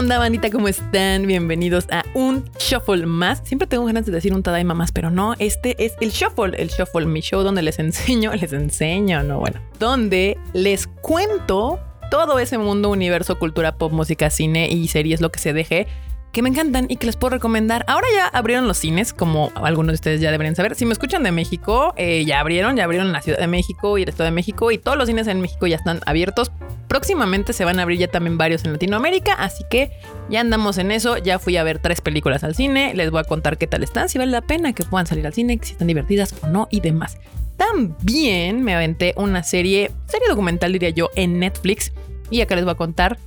onda, 0.00 0.16
bandita? 0.16 0.48
¿Cómo 0.48 0.66
están? 0.66 1.26
Bienvenidos 1.26 1.84
a 1.90 2.04
un 2.14 2.46
Shuffle 2.58 3.04
más. 3.04 3.42
Siempre 3.44 3.68
tengo 3.68 3.84
ganas 3.84 4.06
de 4.06 4.12
decir 4.12 4.32
un 4.32 4.42
Tadaima 4.42 4.72
más, 4.72 4.92
pero 4.92 5.10
no, 5.10 5.34
este 5.38 5.76
es 5.84 5.92
el 6.00 6.08
Shuffle, 6.10 6.56
el 6.56 6.68
Shuffle, 6.68 7.04
mi 7.04 7.20
show 7.20 7.42
donde 7.42 7.60
les 7.60 7.78
enseño, 7.78 8.32
les 8.40 8.54
enseño, 8.54 9.22
no, 9.22 9.40
bueno, 9.40 9.60
donde 9.78 10.38
les 10.54 10.86
cuento 10.86 11.78
todo 12.10 12.38
ese 12.38 12.56
mundo, 12.56 12.88
universo, 12.88 13.38
cultura, 13.38 13.76
pop, 13.76 13.92
música, 13.92 14.30
cine 14.30 14.70
y 14.70 14.88
series, 14.88 15.20
lo 15.20 15.30
que 15.30 15.38
se 15.38 15.52
deje 15.52 15.86
que 16.32 16.42
me 16.42 16.48
encantan 16.48 16.86
y 16.88 16.96
que 16.96 17.06
les 17.06 17.16
puedo 17.16 17.30
recomendar. 17.30 17.84
Ahora 17.88 18.06
ya 18.14 18.26
abrieron 18.26 18.68
los 18.68 18.78
cines, 18.78 19.12
como 19.12 19.50
algunos 19.54 19.92
de 19.92 19.94
ustedes 19.94 20.20
ya 20.20 20.30
deberían 20.30 20.54
saber. 20.54 20.74
Si 20.74 20.86
me 20.86 20.92
escuchan 20.92 21.22
de 21.22 21.32
México, 21.32 21.92
eh, 21.96 22.24
ya 22.24 22.40
abrieron, 22.40 22.76
ya 22.76 22.84
abrieron 22.84 23.12
la 23.12 23.20
Ciudad 23.20 23.38
de 23.38 23.46
México 23.46 23.98
y 23.98 24.02
el 24.02 24.08
Estado 24.08 24.26
de 24.26 24.34
México 24.34 24.70
y 24.70 24.78
todos 24.78 24.96
los 24.96 25.08
cines 25.08 25.26
en 25.26 25.40
México 25.40 25.66
ya 25.66 25.76
están 25.76 26.00
abiertos. 26.06 26.52
Próximamente 26.88 27.52
se 27.52 27.64
van 27.64 27.78
a 27.78 27.82
abrir 27.82 27.98
ya 27.98 28.08
también 28.08 28.38
varios 28.38 28.64
en 28.64 28.72
Latinoamérica, 28.72 29.34
así 29.34 29.64
que 29.70 29.90
ya 30.28 30.40
andamos 30.40 30.78
en 30.78 30.90
eso. 30.90 31.18
Ya 31.18 31.38
fui 31.38 31.56
a 31.56 31.64
ver 31.64 31.78
tres 31.78 32.00
películas 32.00 32.44
al 32.44 32.54
cine, 32.54 32.94
les 32.94 33.10
voy 33.10 33.20
a 33.20 33.24
contar 33.24 33.58
qué 33.58 33.66
tal 33.66 33.82
están, 33.82 34.08
si 34.08 34.18
vale 34.18 34.32
la 34.32 34.42
pena 34.42 34.72
que 34.72 34.84
puedan 34.84 35.06
salir 35.06 35.26
al 35.26 35.34
cine, 35.34 35.58
si 35.62 35.72
están 35.72 35.88
divertidas 35.88 36.34
o 36.42 36.46
no 36.46 36.68
y 36.70 36.80
demás. 36.80 37.18
También 37.56 38.62
me 38.62 38.74
aventé 38.74 39.14
una 39.16 39.42
serie, 39.42 39.90
serie 40.06 40.28
documental 40.28 40.72
diría 40.72 40.90
yo, 40.90 41.10
en 41.14 41.38
Netflix 41.38 41.92
y 42.30 42.40
acá 42.40 42.54
les 42.54 42.64
voy 42.64 42.72
a 42.72 42.76
contar 42.76 43.18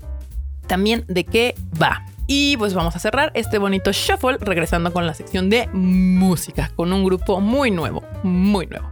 también 0.68 1.06
de 1.08 1.24
qué 1.24 1.56
va. 1.82 2.06
Y 2.36 2.58
pues 2.58 2.74
vamos 2.74 2.96
a 2.96 3.00
cerrar 3.00 3.32
este 3.36 3.60
bonito 3.60 3.92
shuffle 3.92 4.40
regresando 4.40 4.92
con 4.92 5.06
la 5.06 5.14
sección 5.14 5.52
de 5.52 5.68
música, 5.72 6.72
con 6.76 6.92
un 6.92 7.06
grupo 7.06 7.40
muy 7.40 7.70
nuevo, 7.70 8.02
muy 8.24 8.66
nuevo. 8.66 8.90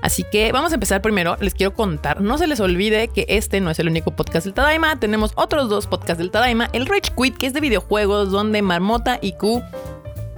Así 0.00 0.24
que 0.32 0.50
vamos 0.50 0.72
a 0.72 0.76
empezar 0.76 1.02
primero. 1.02 1.36
Les 1.42 1.52
quiero 1.52 1.74
contar, 1.74 2.22
no 2.22 2.38
se 2.38 2.46
les 2.46 2.58
olvide 2.58 3.08
que 3.08 3.26
este 3.28 3.60
no 3.60 3.68
es 3.68 3.78
el 3.80 3.88
único 3.88 4.12
podcast 4.12 4.46
del 4.46 4.54
Tadaima. 4.54 4.98
Tenemos 4.98 5.32
otros 5.34 5.68
dos 5.68 5.86
podcasts 5.86 6.16
del 6.16 6.30
Tadaima. 6.30 6.70
El 6.72 6.86
Rage 6.86 7.12
Quit, 7.14 7.36
que 7.36 7.48
es 7.48 7.52
de 7.52 7.60
videojuegos, 7.60 8.30
donde 8.30 8.62
Marmota 8.62 9.18
y 9.20 9.32
Q 9.32 9.62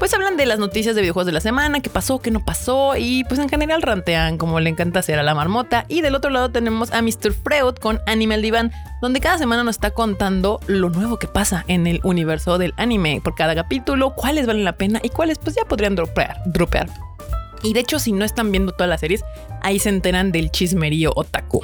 pues 0.03 0.15
hablan 0.15 0.37
de 0.37 0.47
las 0.47 0.59
noticias 0.59 0.97
de 0.97 1.01
videojuegos 1.01 1.27
de 1.27 1.33
la 1.33 1.41
semana, 1.41 1.79
qué 1.79 1.89
pasó, 1.89 2.19
qué 2.19 2.33
no 2.33 2.45
pasó 2.45 2.97
y 2.97 3.23
pues 3.23 3.39
en 3.39 3.49
general 3.49 3.83
rantean 3.83 4.37
como 4.37 4.59
le 4.59 4.69
encanta 4.69 4.99
hacer 4.99 5.17
a 5.21 5.23
la 5.23 5.33
marmota. 5.33 5.85
Y 5.87 6.01
del 6.01 6.17
otro 6.17 6.29
lado 6.29 6.51
tenemos 6.51 6.91
a 6.91 7.01
Mr. 7.03 7.33
Freud 7.33 7.77
con 7.77 8.01
Animal 8.07 8.43
Divan, 8.43 8.73
donde 9.01 9.21
cada 9.21 9.39
semana 9.39 9.63
nos 9.63 9.77
está 9.77 9.93
contando 9.93 10.59
lo 10.67 10.91
nuevo 10.91 11.21
que 11.21 11.29
pasa 11.29 11.65
en 11.69 11.87
el 11.87 12.01
universo 12.03 12.59
del 12.59 12.75
anime 12.79 13.21
por 13.23 13.37
cada 13.37 13.55
capítulo, 13.55 14.17
cuáles 14.17 14.49
valen 14.49 14.65
la 14.65 14.77
pena 14.77 14.99
y 15.05 15.09
cuáles 15.09 15.39
pues 15.39 15.55
ya 15.55 15.65
podrían 15.67 15.95
dropear. 15.95 16.37
dropear. 16.47 16.89
Y 17.63 17.73
de 17.73 17.79
hecho, 17.79 18.01
si 18.01 18.11
no 18.11 18.25
están 18.25 18.51
viendo 18.51 18.73
todas 18.73 18.89
las 18.89 18.99
series, 18.99 19.25
ahí 19.61 19.79
se 19.79 19.91
enteran 19.91 20.33
del 20.33 20.51
chismerío 20.51 21.13
otaku. 21.15 21.61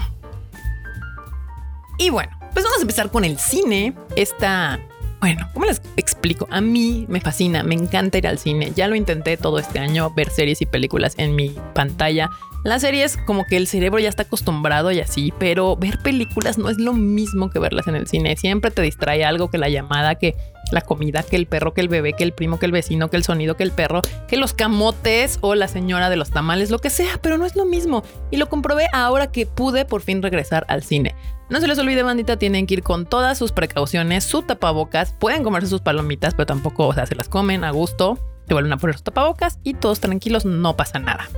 Y 1.99 2.11
bueno, 2.11 2.39
pues 2.53 2.65
vamos 2.65 2.79
a 2.79 2.83
empezar 2.83 3.11
con 3.11 3.25
el 3.25 3.37
cine. 3.37 3.95
Esta 4.15 4.79
bueno, 5.21 5.49
¿cómo 5.53 5.67
les 5.67 5.83
explico? 5.97 6.47
A 6.51 6.61
mí 6.61 7.07
me 7.09 7.21
fascina, 7.21 7.63
me 7.63 7.75
encanta 7.75 8.19
ir 8.19 8.27
al 8.27 8.39
cine. 8.39 8.73
Ya 8.75 8.89
lo 8.89 8.95
intenté 8.95 9.37
todo 9.37 9.59
este 9.59 9.79
año, 9.79 10.11
ver 10.15 10.31
series 10.31 10.63
y 10.63 10.67
películas 10.67 11.15
en 11.17 11.35
mi 11.35 11.55
pantalla. 11.75 12.31
Las 12.65 12.83
series 12.83 13.17
como 13.17 13.45
que 13.45 13.57
el 13.57 13.67
cerebro 13.67 13.99
ya 14.01 14.09
está 14.09 14.25
acostumbrado 14.25 14.91
y 14.91 15.01
así, 15.01 15.33
pero 15.39 15.77
ver 15.77 15.99
películas 16.03 16.59
no 16.59 16.69
es 16.69 16.79
lo 16.79 16.93
mismo 16.93 17.51
que 17.51 17.59
verlas 17.59 17.87
en 17.87 17.95
el 17.95 18.09
cine. 18.09 18.37
Siempre 18.37 18.71
te 18.71 18.83
distrae 18.83 19.25
algo 19.25 19.49
que 19.49 19.59
la 19.59 19.69
llamada, 19.69 20.17
que 20.17 20.37
la 20.73 20.81
comida, 20.81 21.23
que 21.23 21.37
el 21.37 21.47
perro, 21.47 21.73
que 21.73 21.81
el 21.81 21.89
bebé, 21.89 22.13
que 22.13 22.25
el 22.25 22.33
primo, 22.33 22.59
que 22.59 22.67
el 22.67 22.73
vecino, 22.73 23.11
que 23.11 23.17
el 23.17 23.25
sonido, 23.25 23.57
que 23.57 23.63
el 23.63 23.73
perro, 23.73 24.03
que 24.27 24.37
los 24.37 24.53
camotes 24.53 25.39
o 25.41 25.55
la 25.55 25.69
señora 25.69 26.11
de 26.11 26.17
los 26.17 26.31
tamales, 26.31 26.71
lo 26.71 26.79
que 26.79 26.91
sea, 26.91 27.19
pero 27.23 27.39
no 27.39 27.47
es 27.47 27.57
lo 27.57 27.65
mismo. 27.65 28.03
Y 28.31 28.37
lo 28.37 28.49
comprobé 28.49 28.87
ahora 28.93 29.31
que 29.31 29.47
pude 29.47 29.85
por 29.85 30.03
fin 30.03 30.23
regresar 30.23 30.65
al 30.69 30.83
cine. 30.83 31.15
No 31.49 31.61
se 31.61 31.67
les 31.67 31.79
olvide, 31.79 32.03
bandita, 32.03 32.37
tienen 32.37 32.67
que 32.67 32.75
ir 32.75 32.83
con 32.83 33.07
todas 33.07 33.39
sus 33.39 33.53
precauciones, 33.53 34.25
su 34.25 34.43
tapabocas, 34.43 35.15
pueden 35.19 35.43
comerse 35.43 35.69
sus 35.69 35.81
palomitas, 35.81 36.35
pero 36.35 36.47
tampoco, 36.47 36.87
o 36.89 36.95
sea, 36.95 37.07
se 37.07 37.15
las 37.15 37.29
comen 37.29 37.65
a 37.65 37.71
gusto, 37.71 38.19
te 38.47 38.55
vuelven 38.55 38.73
a 38.73 38.77
poner 38.77 38.97
sus 38.97 39.05
tapabocas 39.05 39.59
y 39.65 39.75
todos 39.75 40.01
tranquilos, 40.01 40.45
no 40.45 40.77
pasa 40.77 40.99
nada. 40.99 41.29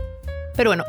Pero 0.56 0.70
bueno, 0.70 0.84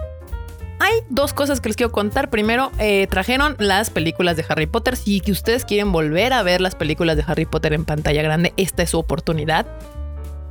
hay 0.80 0.94
dos 1.10 1.34
cosas 1.34 1.62
que 1.62 1.70
les 1.70 1.76
quiero 1.76 1.92
contar. 1.92 2.32
Primero, 2.32 2.72
eh, 2.80 3.06
trajeron 3.08 3.56
las 3.60 3.92
películas 3.92 4.36
de 4.36 4.46
Harry 4.50 4.66
Potter. 4.66 4.96
Si 4.96 5.22
que 5.22 5.32
ustedes 5.32 5.64
quieren 5.64 5.92
volver 5.92 6.34
a 6.34 6.42
ver 6.42 6.60
las 6.60 6.74
películas 6.74 7.16
de 7.16 7.24
Harry 7.28 7.46
Potter 7.46 7.74
en 7.74 7.86
pantalla 7.86 8.24
grande, 8.24 8.54
esta 8.58 8.82
es 8.82 8.90
su 8.90 8.98
oportunidad. 8.98 9.68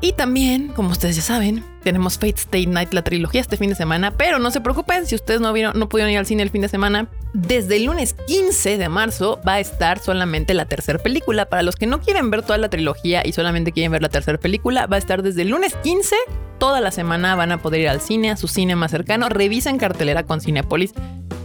Y 0.01 0.13
también, 0.13 0.69
como 0.69 0.91
ustedes 0.91 1.17
ya 1.17 1.23
saben, 1.23 1.65
tenemos 1.83 2.15
Fate 2.15 2.37
Stay 2.37 2.67
Night, 2.67 2.93
la 2.95 3.03
trilogía 3.03 3.41
este 3.41 3.57
fin 3.57 3.71
de 3.71 3.77
semana, 3.77 4.13
pero 4.13 4.39
no 4.39 4.51
se 4.51 4.61
preocupen 4.61 5.05
si 5.07 5.17
ustedes 5.17 5.41
no, 5.41 5.53
vieron, 5.53 5.79
no 5.79 5.89
pudieron 5.89 6.13
ir 6.13 6.19
al 6.19 6.27
cine 6.27 6.43
el 6.43 6.51
fin 6.51 6.63
de 6.63 6.69
semana. 6.69 7.09
Desde 7.33 7.77
el 7.77 7.85
lunes 7.85 8.15
15 8.27 8.77
de 8.77 8.89
marzo 8.89 9.41
va 9.47 9.55
a 9.55 9.61
estar 9.61 10.01
solamente 10.01 10.53
la 10.53 10.65
tercera 10.65 10.99
película. 10.99 11.47
Para 11.47 11.63
los 11.63 11.77
que 11.77 11.87
no 11.87 12.01
quieren 12.01 12.31
ver 12.31 12.43
toda 12.43 12.59
la 12.59 12.69
trilogía 12.69 13.23
y 13.25 13.33
solamente 13.33 13.71
quieren 13.71 13.93
ver 13.93 14.03
la 14.03 14.09
tercera 14.09 14.39
película, 14.39 14.87
va 14.87 14.97
a 14.97 14.99
estar 14.99 15.23
desde 15.23 15.43
el 15.43 15.49
lunes 15.49 15.75
15. 15.83 16.17
Toda 16.59 16.81
la 16.81 16.91
semana 16.91 17.37
van 17.37 17.53
a 17.53 17.59
poder 17.59 17.83
ir 17.83 17.89
al 17.89 18.01
cine, 18.01 18.33
a 18.33 18.37
su 18.37 18.49
cine 18.49 18.75
más 18.75 18.91
cercano. 18.91 19.29
Revisen 19.29 19.79
cartelera 19.79 20.25
con 20.25 20.41
Cinepolis. 20.41 20.93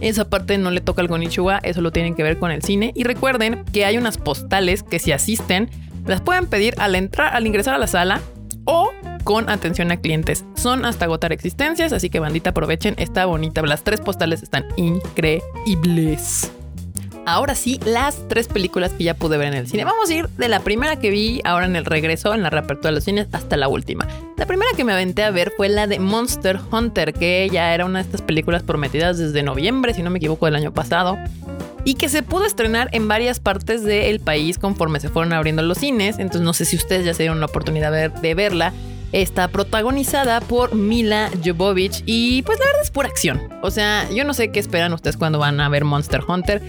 Esa 0.00 0.28
parte 0.28 0.58
no 0.58 0.72
le 0.72 0.80
toca 0.80 1.02
al 1.02 1.08
Gonichua, 1.08 1.60
eso 1.62 1.80
lo 1.80 1.92
tienen 1.92 2.14
que 2.14 2.22
ver 2.24 2.38
con 2.38 2.50
el 2.50 2.62
cine. 2.62 2.92
Y 2.96 3.04
recuerden 3.04 3.64
que 3.72 3.84
hay 3.84 3.96
unas 3.96 4.18
postales 4.18 4.82
que 4.82 4.98
si 4.98 5.12
asisten, 5.12 5.70
las 6.04 6.20
pueden 6.20 6.46
pedir 6.46 6.74
al 6.78 6.96
entrar, 6.96 7.34
al 7.34 7.46
ingresar 7.46 7.74
a 7.74 7.78
la 7.78 7.86
sala 7.86 8.20
o 8.64 8.90
con 9.26 9.50
atención 9.50 9.90
a 9.90 9.96
clientes. 9.96 10.44
Son 10.54 10.84
hasta 10.84 11.04
agotar 11.04 11.32
existencias, 11.32 11.92
así 11.92 12.10
que 12.10 12.20
bandita 12.20 12.50
aprovechen, 12.50 12.94
está 12.96 13.26
bonita. 13.26 13.60
Las 13.62 13.82
tres 13.82 14.00
postales 14.00 14.40
están 14.40 14.66
increíbles. 14.76 16.52
Ahora 17.26 17.56
sí, 17.56 17.80
las 17.84 18.28
tres 18.28 18.46
películas 18.46 18.92
que 18.92 19.02
ya 19.02 19.14
pude 19.14 19.36
ver 19.36 19.48
en 19.48 19.54
el 19.54 19.66
cine. 19.66 19.84
Vamos 19.84 20.08
a 20.08 20.14
ir 20.14 20.28
de 20.28 20.48
la 20.48 20.60
primera 20.60 21.00
que 21.00 21.10
vi 21.10 21.40
ahora 21.44 21.66
en 21.66 21.74
el 21.74 21.84
regreso, 21.84 22.34
en 22.34 22.44
la 22.44 22.50
reapertura 22.50 22.90
de 22.90 22.94
los 22.94 23.02
cines, 23.04 23.26
hasta 23.32 23.56
la 23.56 23.66
última. 23.66 24.06
La 24.36 24.46
primera 24.46 24.70
que 24.76 24.84
me 24.84 24.92
aventé 24.92 25.24
a 25.24 25.32
ver 25.32 25.52
fue 25.56 25.68
la 25.68 25.88
de 25.88 25.98
Monster 25.98 26.60
Hunter, 26.70 27.12
que 27.12 27.50
ya 27.52 27.74
era 27.74 27.84
una 27.84 27.98
de 27.98 28.04
estas 28.04 28.22
películas 28.22 28.62
prometidas 28.62 29.18
desde 29.18 29.42
noviembre, 29.42 29.92
si 29.92 30.04
no 30.04 30.10
me 30.10 30.18
equivoco, 30.18 30.46
del 30.46 30.54
año 30.54 30.72
pasado 30.72 31.18
y 31.86 31.94
que 31.94 32.08
se 32.08 32.24
pudo 32.24 32.44
estrenar 32.44 32.88
en 32.90 33.06
varias 33.06 33.38
partes 33.38 33.84
del 33.84 34.18
país 34.18 34.58
conforme 34.58 34.98
se 34.98 35.08
fueron 35.08 35.32
abriendo 35.32 35.62
los 35.62 35.78
cines. 35.78 36.18
Entonces 36.18 36.42
no 36.42 36.52
sé 36.52 36.64
si 36.64 36.74
ustedes 36.74 37.04
ya 37.04 37.14
se 37.14 37.22
dieron 37.22 37.38
la 37.38 37.46
oportunidad 37.46 37.92
de, 37.92 38.34
verla. 38.34 38.72
Está 39.16 39.48
protagonizada 39.48 40.42
por 40.42 40.74
Mila 40.74 41.30
Jovovich 41.42 42.02
y 42.04 42.42
pues 42.42 42.58
la 42.58 42.66
verdad 42.66 42.82
es 42.82 42.90
pura 42.90 43.08
acción. 43.08 43.40
O 43.62 43.70
sea, 43.70 44.06
yo 44.10 44.24
no 44.24 44.34
sé 44.34 44.50
qué 44.50 44.60
esperan 44.60 44.92
ustedes 44.92 45.16
cuando 45.16 45.38
van 45.38 45.58
a 45.58 45.70
ver 45.70 45.86
Monster 45.86 46.20
Hunter. 46.28 46.60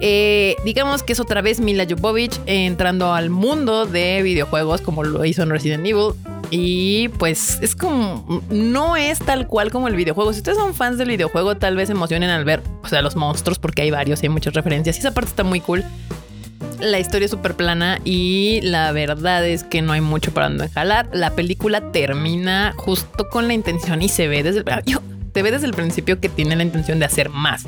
Eh, 0.00 0.56
digamos 0.64 1.02
que 1.02 1.12
es 1.12 1.20
otra 1.20 1.42
vez 1.42 1.60
Mila 1.60 1.84
Jovovich 1.86 2.40
entrando 2.46 3.12
al 3.12 3.28
mundo 3.28 3.84
de 3.84 4.22
videojuegos 4.22 4.80
como 4.80 5.04
lo 5.04 5.22
hizo 5.26 5.42
en 5.42 5.50
Resident 5.50 5.86
Evil. 5.86 6.14
Y 6.50 7.08
pues 7.18 7.58
es 7.60 7.76
como, 7.76 8.42
no 8.48 8.96
es 8.96 9.18
tal 9.18 9.46
cual 9.46 9.70
como 9.70 9.86
el 9.86 9.94
videojuego. 9.94 10.32
Si 10.32 10.38
ustedes 10.38 10.56
son 10.56 10.74
fans 10.74 10.96
del 10.96 11.08
videojuego, 11.08 11.58
tal 11.58 11.76
vez 11.76 11.90
emocionen 11.90 12.30
al 12.30 12.46
ver, 12.46 12.62
o 12.82 12.88
sea, 12.88 13.02
los 13.02 13.16
monstruos, 13.16 13.58
porque 13.58 13.82
hay 13.82 13.90
varios 13.90 14.22
hay 14.22 14.30
muchas 14.30 14.54
referencias. 14.54 14.96
Y 14.96 15.00
esa 15.00 15.12
parte 15.12 15.28
está 15.28 15.44
muy 15.44 15.60
cool. 15.60 15.84
La 16.80 16.98
historia 16.98 17.26
es 17.26 17.30
súper 17.30 17.54
plana 17.54 18.00
y 18.04 18.60
la 18.62 18.92
verdad 18.92 19.46
es 19.46 19.64
que 19.64 19.82
no 19.82 19.92
hay 19.92 20.00
mucho 20.00 20.32
para 20.32 20.48
donde 20.48 20.68
jalar. 20.68 21.08
La 21.12 21.30
película 21.30 21.92
termina 21.92 22.74
justo 22.76 23.28
con 23.28 23.48
la 23.48 23.54
intención 23.54 24.02
y 24.02 24.08
se 24.08 24.28
ve 24.28 24.42
desde 24.42 24.60
el, 24.60 24.64
te 25.32 25.42
ve 25.42 25.50
desde 25.50 25.66
el 25.66 25.74
principio 25.74 26.20
que 26.20 26.28
tiene 26.28 26.56
la 26.56 26.62
intención 26.62 26.98
de 26.98 27.04
hacer 27.04 27.28
más. 27.28 27.64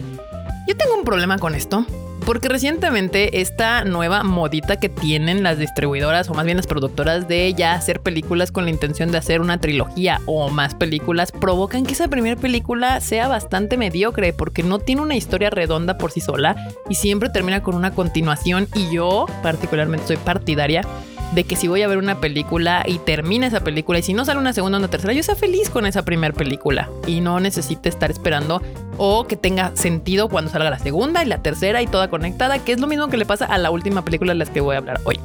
Yo 0.66 0.76
tengo 0.76 0.94
un 0.94 1.04
problema 1.04 1.38
con 1.38 1.54
esto 1.54 1.86
porque 2.24 2.48
recientemente 2.48 3.42
esta 3.42 3.84
nueva 3.84 4.22
modita 4.22 4.76
que 4.78 4.88
tienen 4.88 5.42
las 5.42 5.58
distribuidoras 5.58 6.30
o 6.30 6.34
más 6.34 6.46
bien 6.46 6.56
las 6.56 6.66
productoras 6.66 7.28
de 7.28 7.52
ya 7.52 7.74
hacer 7.74 8.00
películas 8.00 8.50
con 8.50 8.64
la 8.64 8.70
intención 8.70 9.12
de 9.12 9.18
hacer 9.18 9.42
una 9.42 9.58
trilogía 9.58 10.22
o 10.24 10.48
más 10.48 10.74
películas 10.74 11.32
provocan 11.32 11.84
que 11.84 11.92
esa 11.92 12.08
primera 12.08 12.40
película 12.40 13.02
sea 13.02 13.28
bastante 13.28 13.76
mediocre 13.76 14.32
porque 14.32 14.62
no 14.62 14.78
tiene 14.78 15.02
una 15.02 15.16
historia 15.16 15.50
redonda 15.50 15.98
por 15.98 16.12
sí 16.12 16.20
sola 16.20 16.56
y 16.88 16.94
siempre 16.94 17.28
termina 17.28 17.62
con 17.62 17.74
una 17.74 17.90
continuación. 17.90 18.68
Y 18.74 18.90
yo 18.90 19.26
particularmente 19.42 20.06
soy 20.06 20.16
partidaria 20.16 20.82
de 21.32 21.44
que 21.44 21.56
si 21.56 21.68
voy 21.68 21.82
a 21.82 21.88
ver 21.88 21.98
una 21.98 22.20
película 22.20 22.84
y 22.86 22.98
termina 22.98 23.46
esa 23.46 23.60
película 23.60 23.98
y 23.98 24.02
si 24.02 24.14
no 24.14 24.24
sale 24.24 24.38
una 24.40 24.52
segunda 24.52 24.78
o 24.78 24.80
una 24.80 24.88
tercera, 24.88 25.12
yo 25.12 25.22
sea 25.22 25.34
feliz 25.34 25.70
con 25.70 25.86
esa 25.86 26.04
primera 26.04 26.34
película 26.34 26.88
y 27.06 27.20
no 27.20 27.40
necesite 27.40 27.88
estar 27.88 28.10
esperando 28.10 28.62
o 28.98 29.26
que 29.26 29.36
tenga 29.36 29.74
sentido 29.74 30.28
cuando 30.28 30.50
salga 30.50 30.70
la 30.70 30.78
segunda 30.78 31.22
y 31.22 31.26
la 31.26 31.42
tercera 31.42 31.82
y 31.82 31.86
toda 31.86 32.08
conectada, 32.08 32.58
que 32.58 32.72
es 32.72 32.80
lo 32.80 32.86
mismo 32.86 33.08
que 33.08 33.16
le 33.16 33.26
pasa 33.26 33.46
a 33.46 33.58
la 33.58 33.70
última 33.70 34.04
película 34.04 34.32
de 34.32 34.38
las 34.38 34.50
que 34.50 34.60
voy 34.60 34.76
a 34.76 34.78
hablar 34.78 35.00
hoy. 35.04 35.18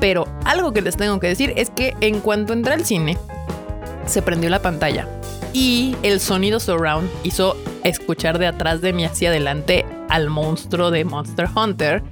Pero 0.00 0.26
algo 0.44 0.72
que 0.72 0.82
les 0.82 0.96
tengo 0.96 1.20
que 1.20 1.28
decir 1.28 1.52
es 1.56 1.70
que 1.70 1.94
en 2.00 2.20
cuanto 2.20 2.52
entré 2.52 2.74
al 2.74 2.84
cine, 2.84 3.16
se 4.06 4.22
prendió 4.22 4.50
la 4.50 4.60
pantalla 4.60 5.08
y 5.52 5.96
el 6.02 6.20
sonido 6.20 6.60
surround 6.60 7.08
hizo 7.22 7.56
escuchar 7.84 8.38
de 8.38 8.46
atrás 8.46 8.80
de 8.80 8.92
mí 8.92 9.04
hacia 9.04 9.28
adelante 9.28 9.84
al 10.08 10.30
monstruo 10.30 10.90
de 10.90 11.04
Monster 11.04 11.48
Hunter 11.54 12.02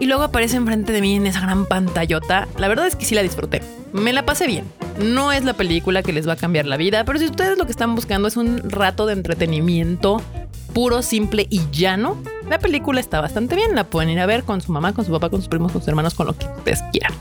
y 0.00 0.06
luego 0.06 0.24
aparece 0.24 0.56
enfrente 0.56 0.92
de 0.92 1.00
mí 1.00 1.16
en 1.16 1.26
esa 1.26 1.40
gran 1.40 1.66
pantallota. 1.66 2.48
La 2.58 2.68
verdad 2.68 2.86
es 2.86 2.96
que 2.96 3.04
sí 3.04 3.14
la 3.14 3.22
disfruté. 3.22 3.62
Me 3.92 4.12
la 4.12 4.24
pasé 4.24 4.46
bien. 4.46 4.64
No 4.98 5.32
es 5.32 5.44
la 5.44 5.54
película 5.54 6.02
que 6.02 6.12
les 6.12 6.28
va 6.28 6.34
a 6.34 6.36
cambiar 6.36 6.66
la 6.66 6.76
vida, 6.76 7.04
pero 7.04 7.18
si 7.18 7.26
ustedes 7.26 7.58
lo 7.58 7.66
que 7.66 7.72
están 7.72 7.94
buscando 7.94 8.28
es 8.28 8.36
un 8.36 8.70
rato 8.70 9.06
de 9.06 9.12
entretenimiento 9.12 10.22
puro, 10.72 11.02
simple 11.02 11.46
y 11.48 11.62
llano, 11.70 12.22
la 12.48 12.58
película 12.58 13.00
está 13.00 13.20
bastante 13.20 13.56
bien. 13.56 13.74
La 13.74 13.84
pueden 13.84 14.10
ir 14.10 14.20
a 14.20 14.26
ver 14.26 14.44
con 14.44 14.60
su 14.60 14.72
mamá, 14.72 14.92
con 14.92 15.04
su 15.04 15.12
papá, 15.12 15.30
con 15.30 15.40
sus 15.40 15.48
primos, 15.48 15.72
con 15.72 15.80
sus 15.80 15.88
hermanos, 15.88 16.14
con 16.14 16.26
lo 16.26 16.36
que 16.36 16.46
ustedes 16.46 16.82
quieran. 16.92 17.12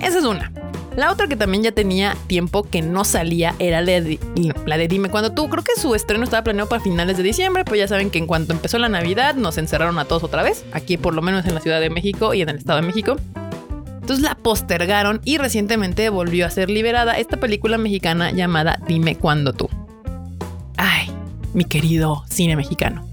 Esa 0.00 0.18
es 0.18 0.24
una. 0.24 0.52
La 0.96 1.12
otra 1.12 1.26
que 1.26 1.36
también 1.36 1.62
ya 1.62 1.72
tenía 1.72 2.16
tiempo 2.26 2.62
que 2.62 2.80
no 2.80 3.04
salía 3.04 3.54
era 3.58 3.82
la 3.82 4.00
de, 4.00 4.88
Dime 4.88 5.10
Cuando 5.10 5.32
tú. 5.32 5.48
Creo 5.50 5.62
que 5.62 5.78
su 5.78 5.94
estreno 5.94 6.24
estaba 6.24 6.42
planeado 6.42 6.70
para 6.70 6.82
finales 6.82 7.18
de 7.18 7.22
diciembre, 7.22 7.64
pero 7.64 7.76
ya 7.76 7.86
saben 7.86 8.10
que 8.10 8.18
en 8.18 8.26
cuanto 8.26 8.54
empezó 8.54 8.78
la 8.78 8.88
Navidad 8.88 9.34
nos 9.34 9.58
encerraron 9.58 9.98
a 9.98 10.06
todos 10.06 10.24
otra 10.24 10.42
vez, 10.42 10.64
aquí 10.72 10.96
por 10.96 11.14
lo 11.14 11.20
menos 11.20 11.44
en 11.44 11.54
la 11.54 11.60
Ciudad 11.60 11.80
de 11.80 11.90
México 11.90 12.32
y 12.32 12.40
en 12.40 12.48
el 12.48 12.56
Estado 12.56 12.80
de 12.80 12.86
México. 12.86 13.16
Entonces 14.00 14.20
la 14.20 14.36
postergaron 14.36 15.20
y 15.24 15.36
recientemente 15.36 16.08
volvió 16.08 16.46
a 16.46 16.50
ser 16.50 16.70
liberada 16.70 17.18
esta 17.18 17.36
película 17.36 17.76
mexicana 17.76 18.30
llamada 18.30 18.80
Dime 18.88 19.16
Cuando 19.16 19.52
tú. 19.52 19.68
Ay, 20.78 21.10
mi 21.52 21.64
querido 21.64 22.24
cine 22.28 22.56
mexicano. 22.56 23.05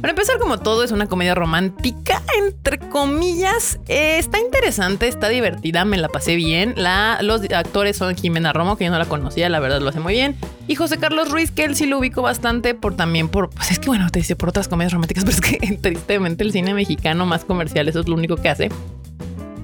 Para 0.00 0.10
empezar, 0.10 0.38
como 0.38 0.58
todo, 0.58 0.84
es 0.84 0.92
una 0.92 1.06
comedia 1.06 1.34
romántica, 1.34 2.22
entre 2.38 2.78
comillas. 2.78 3.80
Eh, 3.88 4.18
está 4.18 4.38
interesante, 4.38 5.08
está 5.08 5.28
divertida, 5.28 5.84
me 5.84 5.96
la 5.96 6.08
pasé 6.08 6.36
bien. 6.36 6.74
Los 7.22 7.42
actores 7.50 7.96
son 7.96 8.14
Jimena 8.14 8.52
Romo, 8.52 8.76
que 8.76 8.84
yo 8.84 8.90
no 8.90 8.98
la 8.98 9.06
conocía, 9.06 9.48
la 9.48 9.58
verdad 9.58 9.80
lo 9.80 9.88
hace 9.88 10.00
muy 10.00 10.12
bien. 10.14 10.36
Y 10.68 10.74
José 10.74 10.98
Carlos 10.98 11.30
Ruiz, 11.30 11.50
que 11.50 11.64
él 11.64 11.76
sí 11.76 11.86
lo 11.86 11.98
ubico 11.98 12.22
bastante 12.22 12.74
por 12.74 12.94
también 12.94 13.28
por, 13.28 13.50
pues 13.50 13.70
es 13.70 13.78
que 13.78 13.86
bueno, 13.86 14.10
te 14.10 14.18
dice 14.18 14.36
por 14.36 14.50
otras 14.50 14.68
comedias 14.68 14.92
románticas, 14.92 15.24
pero 15.26 15.36
es 15.36 15.40
que 15.40 15.76
tristemente 15.76 16.44
el 16.44 16.52
cine 16.52 16.74
mexicano 16.74 17.26
más 17.26 17.44
comercial, 17.44 17.88
eso 17.88 18.00
es 18.00 18.08
lo 18.08 18.14
único 18.14 18.36
que 18.36 18.48
hace. 18.48 18.70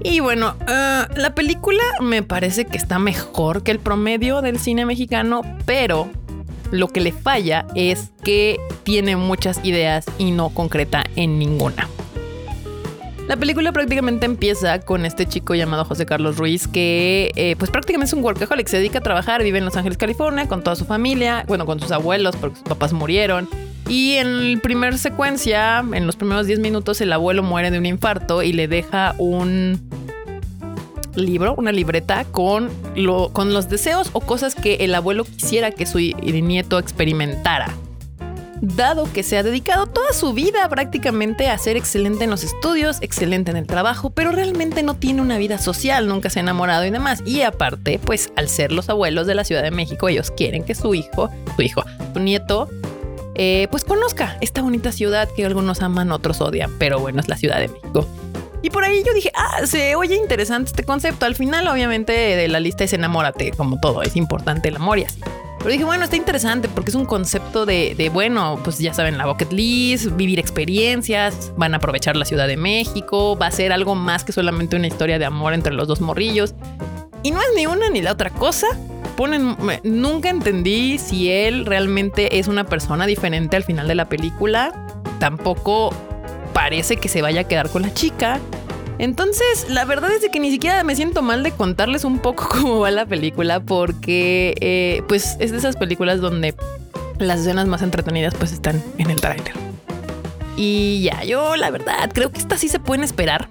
Y 0.04 0.20
bueno, 0.20 0.56
eh, 0.68 1.04
la 1.14 1.34
película 1.34 1.82
me 2.00 2.22
parece 2.22 2.64
que 2.64 2.76
está 2.76 2.98
mejor 2.98 3.62
que 3.62 3.70
el 3.70 3.78
promedio 3.78 4.42
del 4.42 4.58
cine 4.58 4.84
mexicano, 4.84 5.42
pero 5.64 6.10
lo 6.72 6.88
que 6.88 7.00
le 7.00 7.12
falla 7.12 7.66
es 7.76 8.10
que 8.24 8.58
tiene 8.82 9.14
muchas 9.14 9.64
ideas 9.64 10.06
y 10.18 10.32
no 10.32 10.48
concreta 10.48 11.04
en 11.14 11.38
ninguna. 11.38 11.88
La 13.28 13.36
película 13.36 13.70
prácticamente 13.70 14.26
empieza 14.26 14.80
con 14.80 15.06
este 15.06 15.26
chico 15.26 15.54
llamado 15.54 15.84
José 15.84 16.06
Carlos 16.06 16.38
Ruiz 16.38 16.66
que 16.66 17.30
eh, 17.36 17.54
pues 17.56 17.70
prácticamente 17.70 18.08
es 18.08 18.12
un 18.14 18.24
workaholic, 18.24 18.66
se 18.66 18.78
dedica 18.78 18.98
a 18.98 19.02
trabajar, 19.02 19.42
vive 19.44 19.58
en 19.58 19.64
Los 19.64 19.76
Ángeles, 19.76 19.96
California 19.96 20.48
con 20.48 20.64
toda 20.64 20.74
su 20.74 20.86
familia, 20.86 21.44
bueno, 21.46 21.64
con 21.64 21.78
sus 21.78 21.92
abuelos 21.92 22.34
porque 22.36 22.56
sus 22.56 22.68
papás 22.68 22.92
murieron. 22.92 23.48
Y 23.88 24.14
en 24.14 24.54
la 24.54 24.60
primera 24.60 24.96
secuencia, 24.96 25.84
en 25.92 26.06
los 26.06 26.16
primeros 26.16 26.46
10 26.46 26.60
minutos, 26.60 27.00
el 27.00 27.12
abuelo 27.12 27.42
muere 27.42 27.70
de 27.70 27.78
un 27.78 27.86
infarto 27.86 28.42
y 28.42 28.52
le 28.52 28.66
deja 28.66 29.14
un 29.18 29.80
libro, 31.14 31.54
una 31.56 31.72
libreta 31.72 32.24
con, 32.24 32.70
lo, 32.94 33.30
con 33.32 33.52
los 33.52 33.68
deseos 33.68 34.10
o 34.12 34.20
cosas 34.20 34.54
que 34.54 34.76
el 34.76 34.94
abuelo 34.94 35.24
quisiera 35.24 35.70
que 35.70 35.86
su 35.86 35.98
nieto 35.98 36.78
experimentara. 36.78 37.74
Dado 38.60 39.12
que 39.12 39.24
se 39.24 39.36
ha 39.36 39.42
dedicado 39.42 39.88
toda 39.88 40.12
su 40.12 40.32
vida 40.34 40.68
prácticamente 40.68 41.48
a 41.48 41.58
ser 41.58 41.76
excelente 41.76 42.24
en 42.24 42.30
los 42.30 42.44
estudios, 42.44 42.98
excelente 43.00 43.50
en 43.50 43.56
el 43.56 43.66
trabajo, 43.66 44.10
pero 44.10 44.30
realmente 44.30 44.84
no 44.84 44.94
tiene 44.94 45.20
una 45.20 45.36
vida 45.36 45.58
social, 45.58 46.06
nunca 46.06 46.30
se 46.30 46.38
ha 46.38 46.42
enamorado 46.42 46.84
y 46.84 46.90
demás. 46.90 47.22
Y 47.26 47.42
aparte, 47.42 47.98
pues 47.98 48.32
al 48.36 48.48
ser 48.48 48.70
los 48.70 48.88
abuelos 48.88 49.26
de 49.26 49.34
la 49.34 49.42
Ciudad 49.42 49.64
de 49.64 49.72
México, 49.72 50.08
ellos 50.08 50.30
quieren 50.30 50.62
que 50.62 50.76
su 50.76 50.94
hijo, 50.94 51.28
su 51.56 51.62
hijo, 51.62 51.82
su 52.12 52.20
nieto, 52.20 52.68
eh, 53.34 53.66
pues 53.70 53.82
conozca 53.84 54.36
esta 54.40 54.62
bonita 54.62 54.92
ciudad 54.92 55.28
que 55.34 55.44
algunos 55.44 55.82
aman, 55.82 56.12
otros 56.12 56.40
odian, 56.40 56.70
pero 56.78 57.00
bueno, 57.00 57.18
es 57.18 57.28
la 57.28 57.36
Ciudad 57.36 57.58
de 57.58 57.66
México. 57.66 58.06
Y 58.62 58.70
por 58.70 58.84
ahí 58.84 59.02
yo 59.04 59.12
dije, 59.12 59.32
ah, 59.34 59.66
se 59.66 59.96
oye 59.96 60.14
interesante 60.14 60.70
este 60.70 60.84
concepto. 60.84 61.26
Al 61.26 61.34
final, 61.34 61.66
obviamente, 61.66 62.12
de 62.12 62.46
la 62.48 62.60
lista 62.60 62.84
es 62.84 62.92
enamórate, 62.92 63.50
como 63.50 63.80
todo, 63.80 64.02
es 64.02 64.14
importante 64.16 64.68
el 64.68 64.76
amor. 64.76 64.92
Pero 65.58 65.70
dije, 65.70 65.84
bueno, 65.84 66.04
está 66.04 66.16
interesante 66.16 66.68
porque 66.68 66.90
es 66.90 66.96
un 66.96 67.06
concepto 67.06 67.64
de, 67.64 67.94
de, 67.96 68.08
bueno, 68.08 68.60
pues 68.62 68.78
ya 68.78 68.92
saben, 68.92 69.16
la 69.16 69.26
bucket 69.26 69.52
list, 69.52 70.16
vivir 70.16 70.38
experiencias, 70.38 71.52
van 71.56 71.72
a 71.74 71.76
aprovechar 71.78 72.16
la 72.16 72.24
Ciudad 72.24 72.48
de 72.48 72.56
México, 72.56 73.38
va 73.40 73.46
a 73.46 73.50
ser 73.50 73.72
algo 73.72 73.94
más 73.94 74.24
que 74.24 74.32
solamente 74.32 74.76
una 74.76 74.88
historia 74.88 75.18
de 75.18 75.24
amor 75.24 75.54
entre 75.54 75.72
los 75.72 75.88
dos 75.88 76.00
morrillos. 76.00 76.54
Y 77.22 77.30
no 77.30 77.40
es 77.40 77.46
ni 77.54 77.66
una 77.66 77.90
ni 77.90 78.02
la 78.02 78.12
otra 78.12 78.30
cosa. 78.30 78.66
Ponen, 79.16 79.56
nunca 79.84 80.30
entendí 80.30 80.98
si 80.98 81.30
él 81.30 81.64
realmente 81.64 82.38
es 82.38 82.48
una 82.48 82.64
persona 82.64 83.06
diferente 83.06 83.56
al 83.56 83.62
final 83.62 83.86
de 83.86 83.94
la 83.94 84.08
película. 84.08 84.72
Tampoco 85.20 85.94
parece 86.52 86.96
que 86.96 87.08
se 87.08 87.22
vaya 87.22 87.42
a 87.42 87.44
quedar 87.44 87.68
con 87.68 87.82
la 87.82 87.92
chica. 87.92 88.40
Entonces, 88.98 89.66
la 89.68 89.84
verdad 89.84 90.10
es 90.12 90.28
que 90.30 90.38
ni 90.38 90.50
siquiera 90.50 90.84
me 90.84 90.94
siento 90.94 91.22
mal 91.22 91.42
de 91.42 91.50
contarles 91.50 92.04
un 92.04 92.18
poco 92.18 92.48
cómo 92.50 92.80
va 92.80 92.90
la 92.90 93.06
película, 93.06 93.60
porque 93.60 94.54
eh, 94.60 95.02
pues 95.08 95.36
es 95.40 95.50
de 95.50 95.58
esas 95.58 95.76
películas 95.76 96.20
donde 96.20 96.54
las 97.18 97.40
escenas 97.40 97.66
más 97.66 97.82
entretenidas 97.82 98.34
pues 98.34 98.52
están 98.52 98.82
en 98.98 99.10
el 99.10 99.20
tráiler. 99.20 99.52
Y 100.56 101.02
ya, 101.02 101.24
yo 101.24 101.56
la 101.56 101.70
verdad 101.70 102.10
creo 102.12 102.30
que 102.30 102.38
esta 102.38 102.58
sí 102.58 102.68
se 102.68 102.78
pueden 102.78 103.02
esperar. 103.04 103.48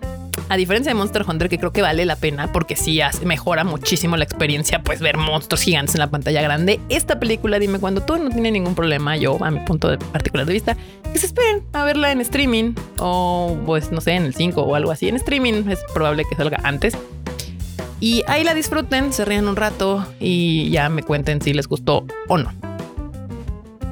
A 0.51 0.57
diferencia 0.57 0.89
de 0.89 0.95
Monster 0.95 1.23
Hunter, 1.25 1.47
que 1.47 1.57
creo 1.57 1.71
que 1.71 1.81
vale 1.81 2.03
la 2.03 2.17
pena 2.17 2.51
porque 2.51 2.75
sí 2.75 2.99
mejora 3.23 3.63
muchísimo 3.63 4.17
la 4.17 4.25
experiencia, 4.25 4.83
pues 4.83 4.99
ver 4.99 5.15
monstruos 5.15 5.61
gigantes 5.61 5.95
en 5.95 5.99
la 5.99 6.11
pantalla 6.11 6.41
grande. 6.41 6.81
Esta 6.89 7.21
película, 7.21 7.57
dime 7.57 7.79
cuando 7.79 8.01
tú 8.01 8.17
no 8.17 8.29
tiene 8.29 8.51
ningún 8.51 8.75
problema, 8.75 9.15
yo 9.15 9.41
a 9.41 9.49
mi 9.49 9.61
punto 9.61 9.87
de 9.87 9.97
particular 9.97 10.45
de 10.45 10.51
vista, 10.51 10.75
que 11.13 11.19
se 11.19 11.27
esperen 11.27 11.63
a 11.71 11.85
verla 11.85 12.11
en 12.11 12.19
streaming 12.19 12.73
o 12.99 13.57
pues 13.65 13.93
no 13.93 14.01
sé, 14.01 14.11
en 14.11 14.25
el 14.25 14.35
5 14.35 14.61
o 14.61 14.75
algo 14.75 14.91
así. 14.91 15.07
En 15.07 15.15
streaming 15.15 15.69
es 15.69 15.79
probable 15.93 16.25
que 16.29 16.35
salga 16.35 16.59
antes. 16.63 16.97
Y 18.01 18.23
ahí 18.27 18.43
la 18.43 18.53
disfruten, 18.53 19.13
se 19.13 19.23
rían 19.23 19.47
un 19.47 19.55
rato 19.55 20.05
y 20.19 20.69
ya 20.69 20.89
me 20.89 21.01
cuenten 21.01 21.41
si 21.41 21.53
les 21.53 21.69
gustó 21.69 22.05
o 22.27 22.37
no. 22.37 22.51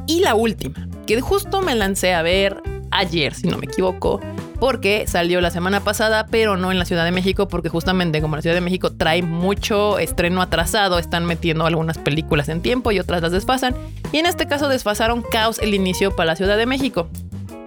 Y 0.08 0.20
la 0.20 0.36
última, 0.36 0.90
que 1.08 1.22
justo 1.22 1.62
me 1.62 1.74
lancé 1.74 2.14
a 2.14 2.22
ver 2.22 2.62
ayer, 2.92 3.34
si 3.34 3.48
no 3.48 3.58
me 3.58 3.66
equivoco, 3.66 4.20
porque 4.60 5.06
salió 5.08 5.42
la 5.42 5.52
semana 5.52 5.82
pasada, 5.82 6.28
pero 6.30 6.58
no 6.58 6.72
en 6.72 6.80
la 6.80 6.86
Ciudad 6.86 7.06
de 7.06 7.12
México, 7.12 7.48
porque 7.48 7.70
justamente 7.70 8.22
como 8.22 8.36
la 8.36 8.42
Ciudad 8.42 8.56
de 8.56 8.62
México 8.62 8.92
trae 8.92 9.22
mucho 9.22 10.00
estreno 10.00 10.42
atrasado, 10.42 11.00
están 11.00 11.26
metiendo 11.26 11.66
algunas 11.66 11.98
películas 11.98 12.50
en 12.50 12.62
tiempo 12.62 12.92
y 12.92 13.00
otras 13.00 13.22
las 13.22 13.32
desfasan, 13.32 13.76
y 14.12 14.18
en 14.18 14.26
este 14.26 14.48
caso 14.48 14.68
desfasaron 14.68 15.24
Caos 15.24 15.60
el 15.60 15.74
inicio 15.74 16.16
para 16.16 16.28
la 16.28 16.36
Ciudad 16.36 16.58
de 16.58 16.66
México. 16.66 17.10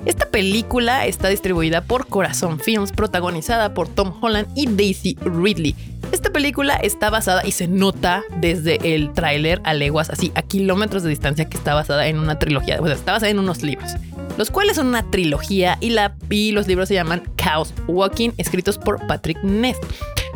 Esta 0.04 0.26
película 0.26 1.06
está 1.06 1.28
distribuida 1.28 1.82
por 1.82 2.06
Corazón 2.06 2.58
Films, 2.58 2.92
protagonizada 2.92 3.72
por 3.74 3.88
Tom 3.88 4.12
Holland 4.20 4.48
y 4.54 4.66
Daisy 4.66 5.16
Ridley. 5.22 5.76
Esta 6.10 6.30
película 6.30 6.74
está 6.74 7.08
basada 7.08 7.46
y 7.46 7.52
se 7.52 7.68
nota 7.68 8.22
desde 8.40 8.94
el 8.94 9.12
tráiler 9.12 9.60
a 9.64 9.74
leguas, 9.74 10.10
así 10.10 10.32
a 10.34 10.42
kilómetros 10.42 11.02
de 11.02 11.10
distancia, 11.10 11.48
que 11.48 11.56
está 11.56 11.74
basada 11.74 12.06
en 12.08 12.18
una 12.18 12.38
trilogía, 12.38 12.80
o 12.80 12.86
sea, 12.86 12.94
está 12.94 13.12
basada 13.12 13.30
en 13.30 13.38
unos 13.38 13.62
libros 13.62 13.92
los 14.36 14.50
cuales 14.50 14.76
son 14.76 14.88
una 14.88 15.10
trilogía 15.10 15.78
y, 15.80 15.90
la, 15.90 16.14
y 16.30 16.52
los 16.52 16.66
libros 16.66 16.88
se 16.88 16.94
llaman 16.94 17.22
Chaos 17.36 17.74
Walking, 17.86 18.30
escritos 18.38 18.78
por 18.78 19.06
Patrick 19.06 19.42
Nest. 19.42 19.82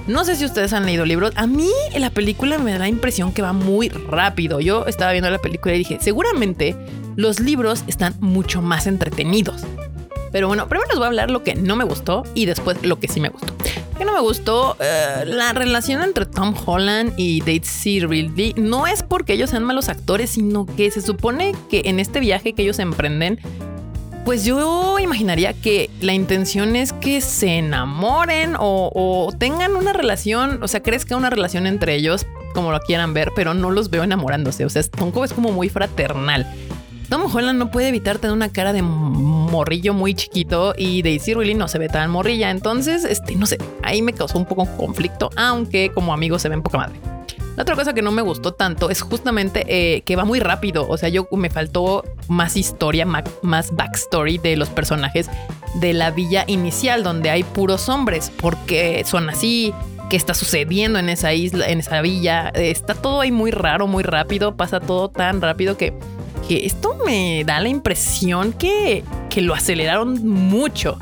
No 0.06 0.24
sé 0.24 0.36
si 0.36 0.44
ustedes 0.44 0.72
han 0.72 0.86
leído 0.86 1.04
libros. 1.04 1.32
A 1.34 1.46
mí 1.46 1.70
la 1.96 2.10
película 2.10 2.58
me 2.58 2.72
da 2.72 2.78
la 2.78 2.88
impresión 2.88 3.32
que 3.32 3.42
va 3.42 3.52
muy 3.52 3.88
rápido. 3.88 4.60
Yo 4.60 4.86
estaba 4.86 5.12
viendo 5.12 5.30
la 5.30 5.38
película 5.38 5.74
y 5.74 5.78
dije, 5.78 5.98
seguramente 6.00 6.76
los 7.16 7.40
libros 7.40 7.84
están 7.86 8.14
mucho 8.20 8.62
más 8.62 8.86
entretenidos. 8.86 9.62
Pero 10.32 10.48
bueno, 10.48 10.68
primero 10.68 10.88
les 10.88 10.98
voy 10.98 11.04
a 11.04 11.08
hablar 11.08 11.30
lo 11.30 11.42
que 11.42 11.54
no 11.54 11.76
me 11.76 11.84
gustó 11.84 12.24
y 12.34 12.46
después 12.46 12.82
lo 12.82 13.00
que 13.00 13.08
sí 13.08 13.20
me 13.20 13.30
gustó. 13.30 13.54
Que 13.96 14.04
no 14.04 14.12
me 14.12 14.20
gustó 14.20 14.76
eh, 14.80 15.24
la 15.24 15.52
relación 15.52 16.02
entre 16.02 16.26
Tom 16.26 16.54
Holland 16.66 17.14
y 17.16 17.40
Daisy 17.40 18.00
Ridley. 18.00 18.54
No 18.56 18.86
es 18.86 19.02
porque 19.02 19.32
ellos 19.32 19.50
sean 19.50 19.64
malos 19.64 19.88
actores, 19.88 20.30
sino 20.30 20.66
que 20.66 20.90
se 20.90 21.00
supone 21.00 21.54
que 21.70 21.82
en 21.86 22.00
este 22.00 22.20
viaje 22.20 22.52
que 22.52 22.62
ellos 22.62 22.78
emprenden 22.78 23.40
pues 24.26 24.44
yo 24.44 24.98
imaginaría 24.98 25.52
que 25.52 25.88
la 26.00 26.12
intención 26.12 26.74
es 26.74 26.92
que 26.92 27.20
se 27.20 27.58
enamoren 27.58 28.56
o, 28.58 29.32
tengan 29.38 29.76
una 29.76 29.92
relación, 29.92 30.64
o 30.64 30.68
sea, 30.68 30.82
crezca 30.82 31.16
una 31.16 31.30
relación 31.30 31.64
entre 31.64 31.94
ellos, 31.94 32.26
como 32.52 32.72
lo 32.72 32.80
quieran 32.80 33.14
ver, 33.14 33.30
pero 33.36 33.54
no 33.54 33.70
los 33.70 33.88
veo 33.88 34.02
enamorándose. 34.02 34.64
O 34.64 34.68
sea, 34.68 34.82
Tonko 34.82 35.24
es 35.24 35.32
como 35.32 35.52
muy 35.52 35.68
fraternal. 35.68 36.44
Tom 37.08 37.22
Holland 37.32 37.58
no 37.58 37.70
puede 37.70 37.88
evitar 37.88 38.18
tener 38.18 38.34
una 38.34 38.50
cara 38.50 38.72
de 38.72 38.82
morrillo 38.82 39.94
muy 39.94 40.14
chiquito 40.14 40.74
y 40.76 41.02
Daisy 41.02 41.34
Ridley 41.34 41.54
no 41.54 41.68
se 41.68 41.78
ve 41.78 41.88
tan 41.88 42.10
morrilla. 42.10 42.50
Entonces, 42.50 43.04
este, 43.04 43.36
no 43.36 43.46
sé, 43.46 43.58
ahí 43.82 44.02
me 44.02 44.12
causó 44.12 44.38
un 44.38 44.44
poco 44.44 44.66
conflicto, 44.76 45.30
aunque 45.36 45.90
como 45.94 46.12
amigos 46.12 46.42
se 46.42 46.48
ven 46.48 46.62
poca 46.62 46.78
madre. 46.78 46.96
La 47.56 47.62
otra 47.62 47.74
cosa 47.74 47.94
que 47.94 48.02
no 48.02 48.12
me 48.12 48.22
gustó 48.22 48.52
tanto 48.52 48.90
es 48.90 49.00
justamente 49.00 49.64
eh, 49.68 50.02
que 50.02 50.16
va 50.16 50.24
muy 50.24 50.40
rápido. 50.40 50.86
O 50.88 50.98
sea, 50.98 51.08
yo 51.08 51.26
me 51.32 51.48
faltó 51.48 52.04
más 52.28 52.56
historia, 52.56 53.06
más 53.06 53.74
backstory 53.74 54.38
de 54.38 54.56
los 54.56 54.68
personajes 54.68 55.30
de 55.76 55.94
la 55.94 56.10
villa 56.10 56.44
inicial, 56.48 57.02
donde 57.02 57.30
hay 57.30 57.44
puros 57.44 57.88
hombres, 57.88 58.30
porque 58.36 59.02
son 59.06 59.30
así, 59.30 59.72
qué 60.10 60.16
está 60.16 60.34
sucediendo 60.34 60.98
en 60.98 61.08
esa 61.08 61.32
isla, 61.32 61.66
en 61.68 61.80
esa 61.80 62.02
villa. 62.02 62.48
Está 62.50 62.94
todo 62.94 63.22
ahí 63.22 63.32
muy 63.32 63.52
raro, 63.52 63.86
muy 63.86 64.02
rápido, 64.02 64.56
pasa 64.56 64.80
todo 64.80 65.08
tan 65.08 65.40
rápido 65.40 65.78
que, 65.78 65.94
que 66.48 66.66
esto 66.66 66.96
me 67.04 67.44
da 67.44 67.60
la 67.60 67.68
impresión 67.68 68.52
que, 68.52 69.04
que 69.30 69.42
lo 69.42 69.54
aceleraron 69.54 70.26
mucho. 70.26 70.98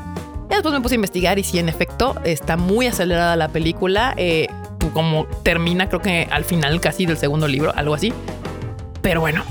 Y 0.49 0.53
después 0.53 0.73
me 0.73 0.81
puse 0.81 0.95
a 0.95 0.97
investigar 0.97 1.39
y 1.39 1.43
sí, 1.43 1.59
en 1.59 1.69
efecto, 1.69 2.15
está 2.23 2.57
muy 2.57 2.87
acelerada 2.87 3.35
la 3.35 3.49
película. 3.49 4.13
Eh, 4.17 4.47
como 4.93 5.25
termina, 5.43 5.89
creo 5.89 6.01
que 6.01 6.27
al 6.31 6.45
final 6.45 6.79
casi 6.79 7.05
del 7.05 7.17
segundo 7.17 7.47
libro, 7.47 7.73
algo 7.75 7.95
así. 7.95 8.13
Pero 9.01 9.21
bueno, 9.21 9.43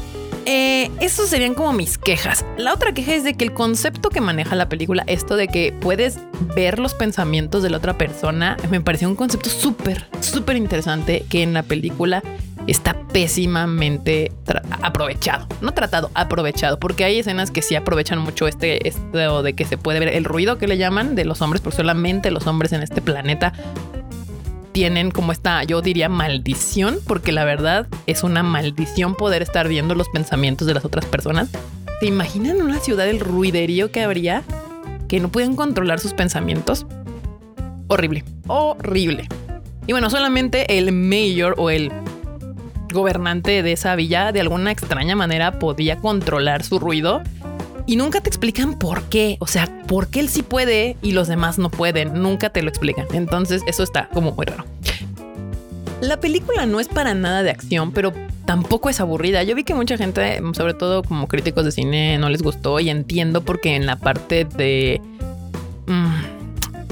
Eh, 0.47 0.91
esos 1.01 1.31
serían 1.31 1.55
como 1.55 1.73
mis 1.73 1.97
quejas. 1.97 2.45
La 2.59 2.75
otra 2.75 2.93
queja 2.93 3.15
es 3.15 3.25
de 3.25 3.33
que 3.33 3.45
el 3.47 3.55
concepto 3.55 4.11
que 4.11 4.21
maneja 4.21 4.55
la 4.55 4.69
película, 4.69 5.03
esto 5.07 5.37
de 5.37 5.49
que 5.49 5.73
puedes 5.81 6.19
ver 6.55 6.79
los 6.79 6.93
pensamientos 6.93 7.63
de 7.63 7.71
la 7.71 7.79
otra 7.79 7.97
persona, 7.97 8.59
me 8.69 8.79
pareció 8.83 9.09
un 9.09 9.17
concepto 9.17 9.49
súper, 9.49 10.07
súper 10.21 10.57
interesante 10.57 11.25
que 11.31 11.43
en 11.43 11.55
la 11.55 11.63
película 11.63 12.23
está 12.67 12.95
pésimamente 13.13 14.33
aprovechado. 14.83 15.47
No 15.61 15.73
tratado, 15.73 16.11
aprovechado. 16.15 16.79
Porque 16.79 17.05
hay 17.05 17.19
escenas 17.19 17.51
que 17.51 17.63
sí 17.63 17.75
aprovechan 17.75 18.19
mucho 18.19 18.49
este, 18.49 18.89
esto 18.89 19.43
de 19.43 19.53
que 19.55 19.65
se 19.65 19.79
puede 19.79 20.01
ver 20.01 20.09
el 20.09 20.25
ruido 20.25 20.59
que 20.59 20.67
le 20.67 20.77
llaman 20.77 21.15
de 21.15 21.25
los 21.25 21.43
hombres, 21.43 21.61
porque 21.61 21.77
solamente 21.77 22.31
los 22.31 22.47
hombres 22.47 22.73
en 22.73 22.83
este 22.83 23.03
planeta 23.03 23.53
tienen 24.73 25.13
como 25.13 25.31
esta, 25.31 25.63
yo 25.63 25.83
diría, 25.83 26.09
maldición, 26.09 26.99
porque 27.07 27.31
la 27.31 27.45
verdad 27.45 27.87
es 28.07 28.25
una 28.25 28.43
maldición 28.43 29.15
poder 29.15 29.41
estar 29.41 29.69
viendo 29.69 29.95
los 29.95 30.09
pensamientos 30.09 30.67
de 30.67 30.75
las 30.75 30.85
otras 30.85 31.05
personas. 31.07 31.51
¿Se 32.01 32.07
imaginan 32.07 32.61
una 32.61 32.81
ciudad 32.81 33.09
el 33.09 33.21
ruiderío 33.21 33.93
que 33.93 34.03
habría? 34.03 34.43
Que 35.09 35.21
no 35.21 35.29
pueden 35.31 35.55
controlar 35.55 36.01
sus 36.01 36.13
pensamientos. 36.13 36.87
Horrible, 37.87 38.25
horrible. 38.49 39.29
Y 39.87 39.93
bueno, 39.93 40.11
solamente 40.11 40.79
el 40.79 40.91
mayor 40.93 41.55
o 41.59 41.71
el 41.71 41.93
gobernante 42.95 43.63
de 43.63 43.73
esa 43.73 43.95
villa 43.97 44.33
de 44.33 44.41
alguna 44.41 44.71
extraña 44.71 45.17
manera 45.17 45.59
podía 45.59 45.97
controlar 45.97 46.63
su 46.63 46.79
ruido 46.79 47.23
y 47.87 47.97
nunca 47.97 48.21
te 48.21 48.29
explican 48.29 48.79
por 48.79 49.03
qué. 49.05 49.37
O 49.41 49.47
sea, 49.47 49.69
por 49.87 50.09
qué 50.09 50.21
él 50.21 50.29
sí 50.29 50.43
puede 50.43 50.97
y 51.03 51.13
los 51.13 51.29
demás 51.29 51.59
no 51.59 51.71
pueden. 51.71 52.23
Nunca 52.23 52.51
te 52.51 52.63
lo 52.63 52.69
explican. 52.69 53.07
Entonces 53.13 53.63
eso 53.67 53.83
está 53.83 54.09
como 54.09 54.33
muy 54.33 54.47
raro. 54.47 54.65
La 56.01 56.19
película 56.19 56.67
no 56.67 56.81
es 56.81 56.89
para 56.89 57.15
nada 57.15 57.43
de 57.43 57.51
acción, 57.51 57.93
pero 57.93 58.13
tampoco 58.47 58.89
es 58.89 59.01
aburrida. 59.01 59.43
Yo 59.43 59.55
vi 59.55 59.65
que 59.65 59.75
mucha 59.75 59.97
gente, 59.97 60.41
sobre 60.55 60.75
todo 60.75 61.03
como 61.03 61.29
críticos 61.29 61.65
de 61.65 61.73
cine, 61.73 62.19
no 62.19 62.29
les 62.29 62.43
gustó 62.43 62.81
y 62.81 62.91
entiendo 62.91 63.43
porque 63.43 63.77
en 63.77 63.87
la 63.87 63.97
parte 63.97 64.45
de... 64.45 65.01
Mm, 65.87 66.35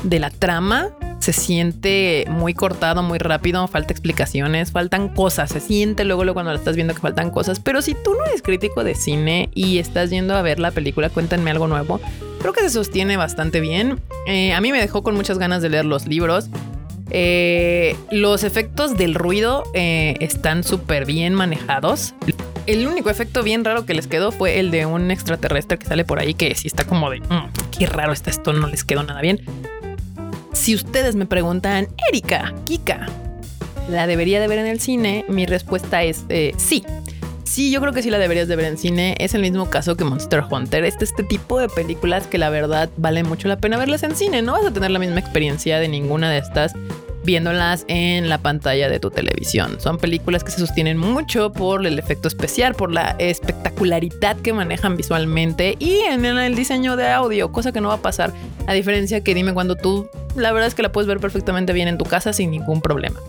de 0.02 0.18
la 0.18 0.30
trama 0.30 0.88
se 1.22 1.32
siente 1.32 2.24
muy 2.28 2.52
cortado, 2.52 3.04
muy 3.04 3.18
rápido, 3.18 3.68
falta 3.68 3.92
explicaciones, 3.92 4.72
faltan 4.72 5.08
cosas, 5.08 5.50
se 5.50 5.60
siente 5.60 6.04
luego, 6.04 6.34
cuando 6.34 6.52
la 6.52 6.58
estás 6.58 6.74
viendo 6.74 6.94
que 6.94 7.00
faltan 7.00 7.30
cosas, 7.30 7.60
pero 7.60 7.80
si 7.80 7.94
tú 7.94 8.14
no 8.14 8.24
eres 8.26 8.42
crítico 8.42 8.82
de 8.82 8.96
cine 8.96 9.48
y 9.54 9.78
estás 9.78 10.10
yendo 10.10 10.34
a 10.34 10.42
ver 10.42 10.58
la 10.58 10.72
película, 10.72 11.10
cuéntenme 11.10 11.52
algo 11.52 11.68
nuevo, 11.68 12.00
creo 12.40 12.52
que 12.52 12.62
se 12.62 12.70
sostiene 12.70 13.16
bastante 13.16 13.60
bien. 13.60 14.00
Eh, 14.26 14.52
a 14.52 14.60
mí 14.60 14.72
me 14.72 14.80
dejó 14.80 15.04
con 15.04 15.14
muchas 15.14 15.38
ganas 15.38 15.62
de 15.62 15.68
leer 15.68 15.84
los 15.84 16.08
libros. 16.08 16.48
Eh, 17.10 17.94
los 18.10 18.42
efectos 18.42 18.96
del 18.96 19.14
ruido 19.14 19.62
eh, 19.74 20.16
están 20.18 20.64
súper 20.64 21.06
bien 21.06 21.34
manejados. 21.34 22.14
El 22.66 22.84
único 22.88 23.10
efecto 23.10 23.44
bien 23.44 23.64
raro 23.64 23.86
que 23.86 23.94
les 23.94 24.08
quedó 24.08 24.32
fue 24.32 24.58
el 24.58 24.72
de 24.72 24.86
un 24.86 25.12
extraterrestre 25.12 25.78
que 25.78 25.86
sale 25.86 26.04
por 26.04 26.18
ahí, 26.18 26.34
que 26.34 26.52
sí 26.56 26.66
está 26.66 26.84
como 26.84 27.10
de, 27.10 27.20
mm, 27.20 27.78
qué 27.78 27.86
raro 27.86 28.12
está 28.12 28.30
esto, 28.30 28.52
no 28.52 28.66
les 28.66 28.82
quedó 28.82 29.04
nada 29.04 29.20
bien. 29.20 29.40
Si 30.62 30.76
ustedes 30.76 31.16
me 31.16 31.26
preguntan, 31.26 31.88
Erika, 32.08 32.54
Kika, 32.66 33.08
¿la 33.90 34.06
debería 34.06 34.38
de 34.40 34.46
ver 34.46 34.60
en 34.60 34.68
el 34.68 34.78
cine? 34.78 35.24
Mi 35.28 35.44
respuesta 35.44 36.04
es 36.04 36.24
eh, 36.28 36.54
sí. 36.56 36.84
Sí, 37.42 37.72
yo 37.72 37.80
creo 37.80 37.92
que 37.92 38.00
sí 38.00 38.10
la 38.10 38.18
deberías 38.18 38.46
de 38.46 38.54
ver 38.54 38.66
en 38.66 38.78
cine. 38.78 39.16
Es 39.18 39.34
el 39.34 39.40
mismo 39.40 39.68
caso 39.68 39.96
que 39.96 40.04
Monster 40.04 40.44
Hunter. 40.48 40.84
Este, 40.84 41.04
este 41.04 41.24
tipo 41.24 41.58
de 41.58 41.68
películas 41.68 42.28
que 42.28 42.38
la 42.38 42.48
verdad 42.48 42.90
vale 42.96 43.24
mucho 43.24 43.48
la 43.48 43.56
pena 43.56 43.76
verlas 43.76 44.04
en 44.04 44.14
cine. 44.14 44.40
No 44.40 44.52
vas 44.52 44.64
a 44.64 44.72
tener 44.72 44.92
la 44.92 45.00
misma 45.00 45.18
experiencia 45.18 45.80
de 45.80 45.88
ninguna 45.88 46.30
de 46.30 46.38
estas 46.38 46.74
viéndolas 47.24 47.84
en 47.88 48.28
la 48.28 48.38
pantalla 48.38 48.88
de 48.88 49.00
tu 49.00 49.10
televisión. 49.10 49.80
Son 49.80 49.98
películas 49.98 50.44
que 50.44 50.50
se 50.50 50.58
sostienen 50.58 50.98
mucho 50.98 51.52
por 51.52 51.86
el 51.86 51.98
efecto 51.98 52.28
especial, 52.28 52.74
por 52.74 52.92
la 52.92 53.16
espectacularidad 53.18 54.36
que 54.36 54.52
manejan 54.52 54.96
visualmente 54.96 55.76
y 55.78 56.00
en 56.00 56.24
el 56.24 56.54
diseño 56.54 56.96
de 56.96 57.08
audio, 57.08 57.52
cosa 57.52 57.72
que 57.72 57.80
no 57.80 57.88
va 57.88 57.94
a 57.94 58.02
pasar. 58.02 58.32
A 58.66 58.72
diferencia 58.72 59.22
que 59.22 59.34
dime 59.34 59.54
cuando 59.54 59.76
tú, 59.76 60.08
la 60.36 60.52
verdad 60.52 60.68
es 60.68 60.74
que 60.74 60.82
la 60.82 60.92
puedes 60.92 61.08
ver 61.08 61.20
perfectamente 61.20 61.72
bien 61.72 61.88
en 61.88 61.98
tu 61.98 62.04
casa 62.04 62.32
sin 62.32 62.50
ningún 62.50 62.80
problema. 62.80 63.20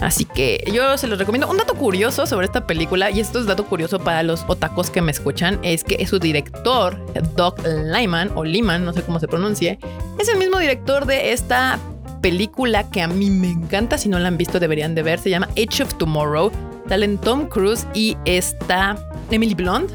Así 0.00 0.24
que 0.24 0.64
yo 0.72 0.96
se 0.96 1.06
los 1.06 1.18
recomiendo. 1.18 1.48
Un 1.48 1.58
dato 1.58 1.74
curioso 1.74 2.26
sobre 2.26 2.46
esta 2.46 2.66
película, 2.66 3.10
y 3.10 3.20
esto 3.20 3.38
es 3.38 3.46
dato 3.46 3.66
curioso 3.66 3.98
para 3.98 4.22
los 4.22 4.44
otacos 4.48 4.88
que 4.88 5.02
me 5.02 5.12
escuchan, 5.12 5.58
es 5.62 5.84
que 5.84 6.06
su 6.06 6.18
director, 6.18 6.96
Doc 7.36 7.60
Lyman, 7.66 8.30
o 8.34 8.44
Lyman, 8.44 8.84
no 8.84 8.94
sé 8.94 9.02
cómo 9.02 9.20
se 9.20 9.28
pronuncie, 9.28 9.78
es 10.18 10.28
el 10.28 10.38
mismo 10.38 10.58
director 10.58 11.04
de 11.04 11.32
esta 11.32 11.78
película 12.20 12.88
que 12.90 13.02
a 13.02 13.08
mí 13.08 13.30
me 13.30 13.48
encanta. 13.48 13.98
Si 13.98 14.08
no 14.08 14.18
la 14.18 14.28
han 14.28 14.36
visto, 14.36 14.60
deberían 14.60 14.94
de 14.94 15.02
ver. 15.02 15.18
Se 15.18 15.30
llama 15.30 15.48
Edge 15.56 15.82
of 15.82 15.94
Tomorrow. 15.94 16.50
Salen 16.88 17.18
Tom 17.18 17.46
Cruise 17.48 17.86
y 17.94 18.16
está 18.24 18.96
Emily 19.30 19.54
Blunt. 19.54 19.90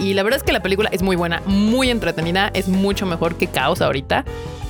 Y 0.00 0.14
la 0.14 0.22
verdad 0.22 0.38
es 0.38 0.42
que 0.44 0.52
la 0.52 0.62
película 0.62 0.90
es 0.92 1.02
muy 1.02 1.16
buena, 1.16 1.42
muy 1.46 1.90
entretenida. 1.90 2.50
Es 2.54 2.68
mucho 2.68 3.06
mejor 3.06 3.36
que 3.36 3.46
Caos 3.46 3.80
ahorita. 3.80 4.24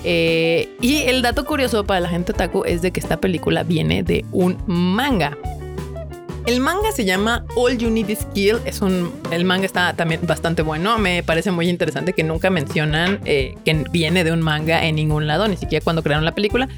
Eh, 0.04 0.68
y 0.80 0.98
el 0.98 1.22
dato 1.22 1.44
curioso 1.44 1.84
para 1.84 1.98
la 1.98 2.08
gente 2.08 2.30
otaku 2.30 2.64
es 2.64 2.80
de 2.80 2.92
que 2.92 3.00
esta 3.00 3.16
película 3.16 3.64
viene 3.64 4.02
de 4.02 4.24
un 4.30 4.56
manga. 4.66 5.36
El 6.46 6.60
manga 6.60 6.92
se 6.92 7.04
llama 7.04 7.44
All 7.56 7.76
You 7.76 7.90
Need 7.90 8.08
Is 8.08 8.24
Kill. 8.32 8.58
Es 8.64 8.80
un, 8.80 9.12
el 9.32 9.44
manga 9.44 9.66
está 9.66 9.94
también 9.94 10.20
bastante 10.22 10.62
bueno. 10.62 10.96
Me 10.96 11.24
parece 11.24 11.50
muy 11.50 11.68
interesante 11.68 12.12
que 12.12 12.22
nunca 12.22 12.50
mencionan 12.50 13.20
eh, 13.24 13.56
que 13.64 13.84
viene 13.90 14.22
de 14.22 14.30
un 14.30 14.42
manga 14.42 14.84
en 14.84 14.94
ningún 14.94 15.26
lado, 15.26 15.48
ni 15.48 15.56
siquiera 15.56 15.82
cuando 15.82 16.04
crearon 16.04 16.24
la 16.24 16.36
película. 16.36 16.68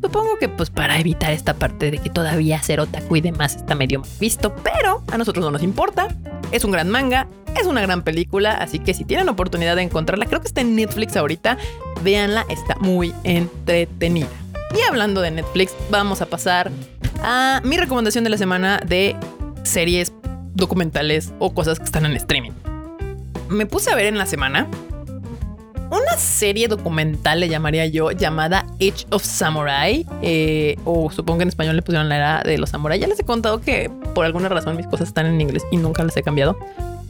Supongo 0.00 0.38
que 0.38 0.48
pues 0.48 0.70
para 0.70 1.00
evitar 1.00 1.32
esta 1.32 1.54
parte 1.54 1.90
de 1.90 1.98
que 1.98 2.10
todavía 2.10 2.62
ser 2.62 2.78
otaku 2.78 3.16
y 3.16 3.20
demás 3.20 3.56
está 3.56 3.74
medio 3.74 4.02
visto, 4.20 4.54
pero 4.54 5.02
a 5.10 5.18
nosotros 5.18 5.44
no 5.44 5.50
nos 5.50 5.64
importa. 5.64 6.06
Es 6.52 6.62
un 6.62 6.70
gran 6.70 6.88
manga, 6.88 7.26
es 7.60 7.66
una 7.66 7.82
gran 7.82 8.02
película, 8.02 8.52
así 8.52 8.78
que 8.78 8.94
si 8.94 9.04
tienen 9.04 9.28
oportunidad 9.28 9.74
de 9.74 9.82
encontrarla, 9.82 10.26
creo 10.26 10.40
que 10.40 10.46
está 10.46 10.60
en 10.60 10.76
Netflix 10.76 11.16
ahorita, 11.16 11.58
véanla, 12.04 12.46
está 12.48 12.76
muy 12.76 13.12
entretenida. 13.24 14.28
Y 14.76 14.80
hablando 14.88 15.20
de 15.22 15.32
Netflix, 15.32 15.74
vamos 15.90 16.22
a 16.22 16.26
pasar 16.26 16.70
a 17.22 17.60
mi 17.64 17.76
recomendación 17.76 18.24
de 18.24 18.30
la 18.30 18.38
semana 18.38 18.80
de 18.86 19.16
series 19.62 20.12
documentales 20.54 21.32
o 21.38 21.54
cosas 21.54 21.78
que 21.78 21.84
están 21.84 22.06
en 22.06 22.12
streaming. 22.12 22.52
Me 23.48 23.66
puse 23.66 23.90
a 23.90 23.94
ver 23.94 24.06
en 24.06 24.18
la 24.18 24.26
semana 24.26 24.66
una 25.90 26.16
serie 26.18 26.68
documental, 26.68 27.40
le 27.40 27.48
llamaría 27.48 27.86
yo, 27.86 28.10
llamada 28.10 28.66
Age 28.74 29.06
of 29.10 29.24
Samurai, 29.24 30.06
eh, 30.22 30.76
o 30.84 31.10
supongo 31.10 31.38
que 31.38 31.42
en 31.44 31.48
español 31.48 31.76
le 31.76 31.82
pusieron 31.82 32.08
la 32.08 32.16
era 32.16 32.42
de 32.44 32.58
los 32.58 32.70
samurai. 32.70 32.98
Ya 32.98 33.06
les 33.06 33.18
he 33.20 33.24
contado 33.24 33.60
que 33.60 33.90
por 34.14 34.26
alguna 34.26 34.48
razón 34.50 34.76
mis 34.76 34.86
cosas 34.86 35.08
están 35.08 35.26
en 35.26 35.40
inglés 35.40 35.64
y 35.70 35.78
nunca 35.78 36.04
les 36.04 36.16
he 36.16 36.22
cambiado. 36.22 36.58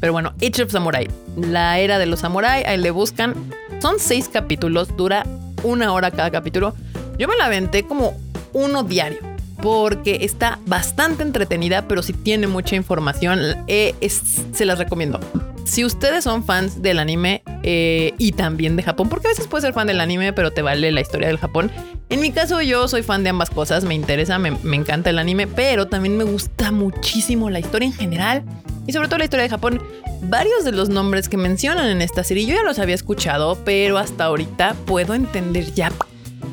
Pero 0.00 0.12
bueno, 0.12 0.32
Age 0.40 0.62
of 0.62 0.70
Samurai, 0.70 1.08
la 1.36 1.80
era 1.80 1.98
de 1.98 2.06
los 2.06 2.20
samurai, 2.20 2.62
ahí 2.64 2.78
le 2.78 2.92
buscan. 2.92 3.34
Son 3.82 3.96
seis 3.98 4.28
capítulos, 4.28 4.96
dura 4.96 5.26
una 5.64 5.92
hora 5.92 6.12
cada 6.12 6.30
capítulo. 6.30 6.74
Yo 7.18 7.26
me 7.26 7.36
la 7.36 7.46
aventé 7.46 7.82
como 7.82 8.14
uno 8.52 8.84
diario 8.84 9.27
porque 9.62 10.18
está 10.22 10.58
bastante 10.66 11.22
entretenida, 11.22 11.88
pero 11.88 12.02
si 12.02 12.12
tiene 12.12 12.46
mucha 12.46 12.76
información, 12.76 13.40
eh, 13.66 13.94
se 14.08 14.64
las 14.64 14.78
recomiendo. 14.78 15.20
Si 15.64 15.84
ustedes 15.84 16.24
son 16.24 16.44
fans 16.44 16.80
del 16.80 16.98
anime 16.98 17.42
eh, 17.62 18.14
y 18.16 18.32
también 18.32 18.76
de 18.76 18.82
Japón, 18.82 19.08
porque 19.08 19.26
a 19.26 19.30
veces 19.30 19.46
puedes 19.46 19.64
ser 19.64 19.74
fan 19.74 19.86
del 19.86 20.00
anime, 20.00 20.32
pero 20.32 20.50
te 20.50 20.62
vale 20.62 20.90
la 20.92 21.00
historia 21.00 21.28
del 21.28 21.36
Japón. 21.36 21.70
En 22.08 22.20
mi 22.20 22.32
caso, 22.32 22.62
yo 22.62 22.88
soy 22.88 23.02
fan 23.02 23.22
de 23.22 23.30
ambas 23.30 23.50
cosas, 23.50 23.84
me 23.84 23.94
interesa, 23.94 24.38
me, 24.38 24.52
me 24.62 24.76
encanta 24.76 25.10
el 25.10 25.18
anime, 25.18 25.46
pero 25.46 25.86
también 25.86 26.16
me 26.16 26.24
gusta 26.24 26.70
muchísimo 26.72 27.50
la 27.50 27.58
historia 27.58 27.86
en 27.86 27.92
general 27.92 28.44
y 28.86 28.92
sobre 28.92 29.08
todo 29.08 29.18
la 29.18 29.24
historia 29.24 29.42
de 29.42 29.50
Japón. 29.50 29.82
Varios 30.22 30.64
de 30.64 30.72
los 30.72 30.88
nombres 30.88 31.28
que 31.28 31.36
mencionan 31.36 31.88
en 31.88 32.02
esta 32.02 32.24
serie 32.24 32.46
yo 32.46 32.54
ya 32.54 32.62
los 32.62 32.78
había 32.78 32.94
escuchado, 32.94 33.58
pero 33.64 33.98
hasta 33.98 34.24
ahorita 34.24 34.74
puedo 34.86 35.14
entender 35.14 35.72
ya 35.74 35.92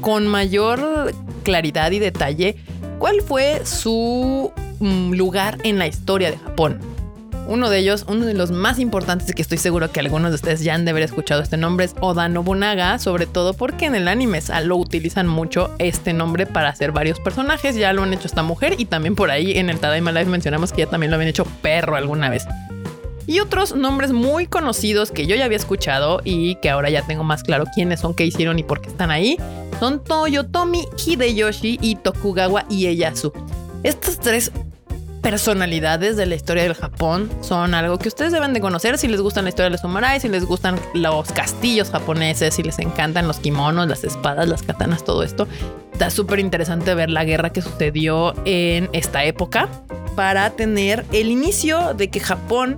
con 0.02 0.28
mayor 0.28 1.14
claridad 1.44 1.92
y 1.92 2.00
detalle 2.00 2.56
cuál 3.00 3.22
fue 3.22 3.66
su 3.66 4.52
mm, 4.80 5.14
lugar 5.14 5.58
en 5.64 5.78
la 5.78 5.88
historia 5.88 6.32
de 6.32 6.38
Japón. 6.38 6.80
Uno 7.48 7.70
de 7.70 7.78
ellos, 7.78 8.06
uno 8.08 8.26
de 8.26 8.34
los 8.34 8.50
más 8.50 8.80
importantes, 8.80 9.32
que 9.36 9.42
estoy 9.44 9.60
seguro 9.60 9.92
que 9.92 10.00
algunos 10.00 10.32
de 10.32 10.36
ustedes 10.36 10.64
ya 10.64 10.74
han 10.74 10.84
de 10.84 10.92
haber 10.92 11.04
escuchado 11.04 11.44
este 11.44 11.58
nombre, 11.58 11.86
es 11.86 11.96
Oda 12.00 12.28
Nobunaga, 12.28 12.98
sobre 12.98 13.28
todo 13.28 13.54
porque 13.54 13.86
en 13.86 13.94
el 13.94 14.08
anime 14.08 14.40
lo 14.64 14.78
utilizan 14.78 15.28
mucho 15.28 15.70
este 15.78 16.14
nombre 16.14 16.48
para 16.48 16.70
hacer 16.70 16.92
varios 16.92 17.20
personajes. 17.20 17.76
Ya 17.76 17.94
lo 17.94 18.02
han 18.02 18.14
hecho 18.14 18.26
esta 18.26 18.42
mujer 18.42 18.74
y 18.80 18.86
también 18.86 19.14
por 19.14 19.30
ahí 19.30 19.60
en 19.60 19.70
el 19.70 19.80
Tadaima 19.80 20.12
Live 20.12 20.26
mencionamos 20.26 20.72
que 20.72 20.82
ya 20.82 20.90
también 20.90 21.12
lo 21.12 21.18
habían 21.18 21.30
hecho 21.30 21.46
perro 21.62 21.96
alguna 21.96 22.32
vez. 22.32 22.48
Y 23.28 23.40
otros 23.40 23.76
nombres 23.76 24.12
muy 24.12 24.46
conocidos 24.46 25.12
que 25.12 25.26
yo 25.26 25.36
ya 25.36 25.46
había 25.46 25.58
escuchado 25.58 26.22
y 26.24 26.56
que 26.56 26.70
ahora 26.70 26.90
ya 26.90 27.02
tengo 27.04 27.24
más 27.24 27.44
claro 27.44 27.66
quiénes 27.74 28.00
son, 28.00 28.14
qué 28.14 28.26
hicieron 28.26 28.60
y 28.60 28.64
por 28.64 28.82
qué 28.82 28.90
están 28.90 29.10
ahí, 29.10 29.38
son 29.80 30.04
Toyotomi 30.04 30.86
Hideyoshi 30.98 31.80
y 31.82 31.96
Tokugawa 31.96 32.66
Ieyasu. 32.70 33.34
Estas 33.84 34.20
tres 34.20 34.52
personalidades 35.22 36.18
de 36.18 36.28
la 36.28 36.36
historia 36.36 36.62
del 36.62 36.76
Japón 36.76 37.32
son 37.42 37.74
algo 37.74 37.98
que 37.98 38.08
ustedes 38.08 38.32
deben 38.32 38.54
de 38.54 38.62
conocer 38.62 39.00
si 39.00 39.08
les 39.08 39.22
gustan 39.22 39.46
la 39.46 39.50
historia 39.50 39.66
de 39.66 39.72
los 39.72 39.82
samuráis, 39.82 40.22
si 40.22 40.30
les 40.30 40.46
gustan 40.46 40.80
los 40.94 41.32
castillos 41.32 41.90
japoneses, 41.90 42.54
si 42.54 42.62
les 42.62 42.78
encantan 42.78 43.28
los 43.28 43.40
kimonos, 43.40 43.88
las 43.88 44.04
espadas, 44.04 44.48
las 44.48 44.62
katanas, 44.62 45.04
todo 45.04 45.24
esto. 45.24 45.48
Está 45.94 46.12
súper 46.12 46.40
interesante 46.40 46.94
ver 46.94 47.10
la 47.10 47.24
guerra 47.26 47.52
que 47.52 47.64
sucedió 47.64 48.36
en 48.46 48.88
esta 48.94 49.24
época 49.24 49.68
para 50.16 50.52
tener 50.52 51.04
el 51.12 51.30
inicio 51.30 51.96
de 51.96 52.10
que 52.10 52.20
Japón 52.20 52.78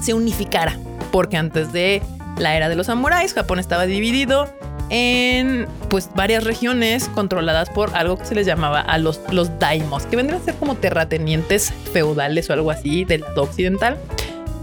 se 0.00 0.12
unificara. 0.12 0.76
Porque 1.12 1.36
antes 1.36 1.72
de 1.72 2.02
la 2.36 2.56
era 2.56 2.68
de 2.68 2.74
los 2.74 2.86
samuráis, 2.86 3.32
Japón 3.32 3.60
estaba 3.60 3.86
dividido 3.86 4.48
en 4.90 5.66
pues 5.88 6.10
varias 6.14 6.44
regiones 6.44 7.08
controladas 7.08 7.70
por 7.70 7.96
algo 7.96 8.18
que 8.18 8.26
se 8.26 8.34
les 8.34 8.46
llamaba 8.46 8.80
a 8.80 8.98
los, 8.98 9.20
los 9.30 9.58
daimos, 9.58 10.04
que 10.04 10.16
vendrían 10.16 10.42
a 10.42 10.44
ser 10.44 10.54
como 10.56 10.74
terratenientes 10.74 11.72
feudales 11.92 12.50
o 12.50 12.52
algo 12.52 12.70
así 12.70 13.04
del 13.04 13.22
lado 13.22 13.42
occidental. 13.42 13.98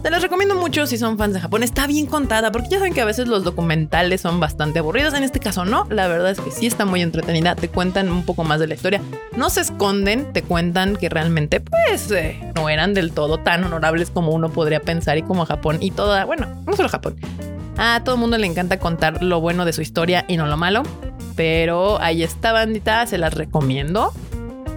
Te 0.03 0.11
les 0.11 0.21
recomiendo 0.21 0.55
mucho 0.55 0.85
si 0.85 0.97
son 0.97 1.17
fans 1.17 1.33
de 1.33 1.39
Japón. 1.39 1.63
Está 1.63 1.87
bien 1.87 2.05
contada 2.05 2.51
porque 2.51 2.69
ya 2.69 2.77
saben 2.77 2.93
que 2.93 3.01
a 3.01 3.05
veces 3.05 3.27
los 3.27 3.43
documentales 3.43 4.21
son 4.21 4.39
bastante 4.39 4.79
aburridos. 4.79 5.13
En 5.15 5.23
este 5.23 5.39
caso 5.39 5.65
no. 5.65 5.85
La 5.89 6.07
verdad 6.07 6.31
es 6.31 6.39
que 6.39 6.51
sí 6.51 6.67
está 6.67 6.85
muy 6.85 7.01
entretenida. 7.01 7.55
Te 7.55 7.67
cuentan 7.67 8.09
un 8.09 8.23
poco 8.23 8.43
más 8.43 8.59
de 8.59 8.67
la 8.67 8.75
historia. 8.75 9.01
No 9.35 9.49
se 9.49 9.61
esconden. 9.61 10.31
Te 10.33 10.43
cuentan 10.43 10.95
que 10.95 11.09
realmente 11.09 11.59
pues 11.59 12.11
eh, 12.11 12.39
no 12.55 12.69
eran 12.69 12.93
del 12.93 13.11
todo 13.11 13.39
tan 13.39 13.63
honorables 13.63 14.11
como 14.11 14.31
uno 14.31 14.49
podría 14.49 14.79
pensar 14.79 15.17
y 15.17 15.23
como 15.23 15.45
Japón 15.45 15.79
y 15.81 15.91
toda, 15.91 16.25
bueno, 16.25 16.47
no 16.65 16.75
solo 16.75 16.89
Japón. 16.89 17.17
A 17.77 18.01
todo 18.03 18.15
el 18.15 18.21
mundo 18.21 18.37
le 18.37 18.47
encanta 18.47 18.79
contar 18.79 19.23
lo 19.23 19.39
bueno 19.39 19.63
de 19.65 19.73
su 19.73 19.81
historia 19.81 20.25
y 20.27 20.37
no 20.37 20.47
lo 20.47 20.57
malo. 20.57 20.83
Pero 21.35 22.01
ahí 22.01 22.23
está, 22.23 22.51
bandita. 22.51 23.05
Se 23.05 23.17
las 23.17 23.33
recomiendo. 23.33 24.11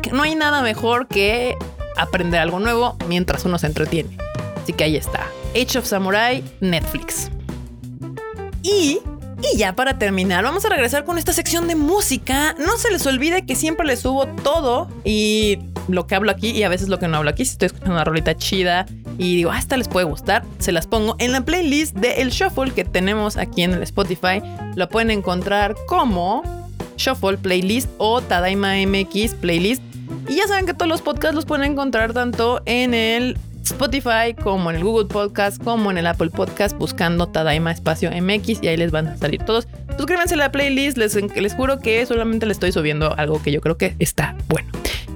Que 0.03 0.11
no 0.11 0.23
hay 0.23 0.35
nada 0.35 0.63
mejor 0.63 1.09
que 1.09 1.57
aprender 1.97 2.41
algo 2.41 2.61
nuevo 2.61 2.97
mientras 3.09 3.45
uno 3.45 3.59
se 3.59 3.67
entretiene. 3.67 4.17
Así 4.63 4.73
que 4.73 4.85
ahí 4.85 4.97
está. 4.97 5.27
Age 5.55 5.79
of 5.79 5.87
Samurai, 5.87 6.45
Netflix. 6.61 7.31
Y, 8.63 9.01
y 9.43 9.57
ya 9.57 9.75
para 9.75 9.99
terminar, 9.99 10.45
vamos 10.45 10.65
a 10.65 10.69
regresar 10.69 11.05
con 11.05 11.19
esta 11.19 11.33
sección 11.33 11.69
de 11.69 11.75
música. 11.75 12.55
No 12.59 12.77
se 12.79 12.91
les 12.91 13.07
olvide 13.07 13.47
que 13.47 13.55
siempre 13.55 13.87
les 13.87 14.01
subo 14.01 14.27
todo 14.27 14.89
y 15.05 15.59
lo 15.89 16.07
que 16.07 16.15
hablo 16.15 16.31
aquí 16.31 16.51
y 16.51 16.63
a 16.63 16.69
veces 16.69 16.89
lo 16.89 16.99
que 16.99 17.09
no 17.09 17.17
hablo 17.17 17.31
aquí. 17.31 17.45
Si 17.45 17.53
estoy 17.53 17.67
escuchando 17.67 17.95
una 17.95 18.05
rolita 18.05 18.37
chida 18.37 18.87
y 19.19 19.37
digo, 19.37 19.51
ah, 19.51 19.59
esta 19.59 19.77
les 19.77 19.89
puede 19.89 20.07
gustar, 20.07 20.45
se 20.59 20.73
las 20.73 20.87
pongo 20.87 21.17
en 21.19 21.33
la 21.33 21.43
playlist 21.43 21.97
de 21.97 22.21
El 22.21 22.31
Shuffle 22.31 22.73
que 22.73 22.85
tenemos 22.85 23.37
aquí 23.37 23.63
en 23.63 23.73
el 23.73 23.83
Spotify. 23.83 24.43
Lo 24.77 24.89
pueden 24.89 25.11
encontrar 25.11 25.75
como 25.87 26.43
Shuffle 26.97 27.39
Playlist 27.39 27.89
o 27.99 28.21
Tadaima 28.21 28.75
MX 28.87 29.35
Playlist. 29.35 29.83
Y 30.29 30.37
ya 30.37 30.47
saben 30.47 30.67
que 30.67 30.75
todos 30.75 30.89
los 30.89 31.03
podcasts 31.03 31.35
los 31.35 31.45
pueden 31.45 31.73
encontrar 31.73 32.13
tanto 32.13 32.63
en 32.67 32.95
el 32.95 33.39
Spotify, 33.63 34.35
como 34.41 34.71
en 34.71 34.77
el 34.77 34.85
Google 34.85 35.07
Podcast, 35.07 35.63
como 35.63 35.91
en 35.91 35.99
el 35.99 36.07
Apple 36.07 36.31
Podcast, 36.31 36.77
buscando 36.77 37.29
Tadaima 37.29 37.73
Espacio 37.73 38.11
MX 38.11 38.63
y 38.63 38.69
ahí 38.69 38.77
les 38.77 38.91
van 38.91 39.09
a 39.09 39.17
salir 39.17 39.43
todos. 39.45 39.69
Suscríbanse 39.97 40.35
a 40.35 40.39
la 40.39 40.53
playlist, 40.53 40.97
les, 40.97 41.15
les 41.15 41.55
juro 41.55 41.79
que 41.79 42.05
solamente 42.07 42.47
les 42.47 42.57
estoy 42.57 42.73
subiendo 42.73 43.15
algo 43.17 43.43
que 43.43 43.53
yo 43.53 43.61
creo 43.61 43.77
que 43.77 43.95
está 43.99 44.37
bueno. 44.49 44.71